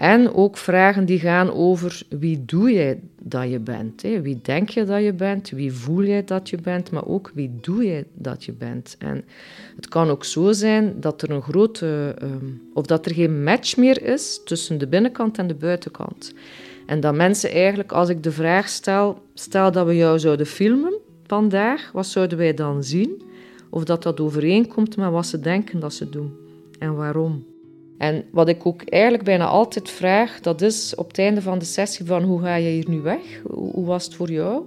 [0.00, 4.02] En ook vragen die gaan over wie doe jij dat je bent?
[4.02, 4.22] Hè?
[4.22, 5.50] Wie denk je dat je bent?
[5.50, 6.90] Wie voel jij dat je bent?
[6.90, 8.96] Maar ook wie doe jij dat je bent?
[8.98, 9.24] En
[9.76, 13.76] het kan ook zo zijn dat er een grote, um, of dat er geen match
[13.76, 16.34] meer is tussen de binnenkant en de buitenkant.
[16.86, 20.94] En dat mensen eigenlijk, als ik de vraag stel, stel dat we jou zouden filmen
[21.26, 23.22] vandaag, wat zouden wij dan zien?
[23.70, 26.32] Of dat dat overeenkomt met wat ze denken dat ze doen
[26.78, 27.44] en waarom.
[28.00, 31.64] En wat ik ook eigenlijk bijna altijd vraag, dat is op het einde van de
[31.64, 33.20] sessie van hoe ga je hier nu weg?
[33.50, 34.62] Hoe, was het voor jou?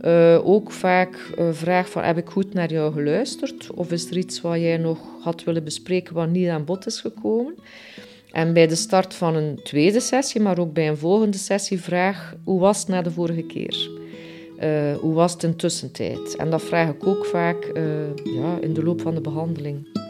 [0.00, 3.70] Uh, ook vaak uh, vraag van heb ik goed naar jou geluisterd?
[3.74, 7.00] Of is er iets wat jij nog had willen bespreken wat niet aan bod is
[7.00, 7.54] gekomen?
[8.30, 12.34] En bij de start van een tweede sessie, maar ook bij een volgende sessie vraag
[12.44, 13.90] hoe was het na de vorige keer?
[14.62, 16.36] Uh, hoe was het in tussentijd?
[16.36, 17.70] En dat vraag ik ook vaak
[18.24, 20.07] ja, in de loop van de behandeling.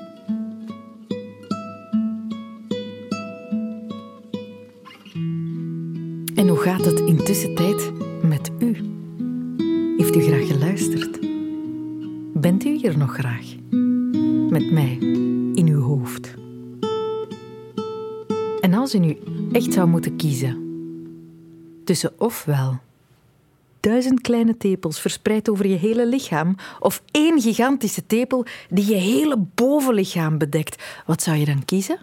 [6.38, 8.66] En hoe gaat het intussen tijd met u?
[9.96, 11.18] Heeft u graag geluisterd?
[12.34, 13.54] Bent u hier nog graag?
[14.50, 14.96] Met mij
[15.54, 16.34] in uw hoofd.
[18.60, 19.18] En als u nu
[19.52, 20.56] echt zou moeten kiezen
[21.84, 22.78] tussen ofwel
[23.80, 29.36] duizend kleine tepels verspreid over je hele lichaam of één gigantische tepel die je hele
[29.54, 31.98] bovenlichaam bedekt, wat zou je dan kiezen?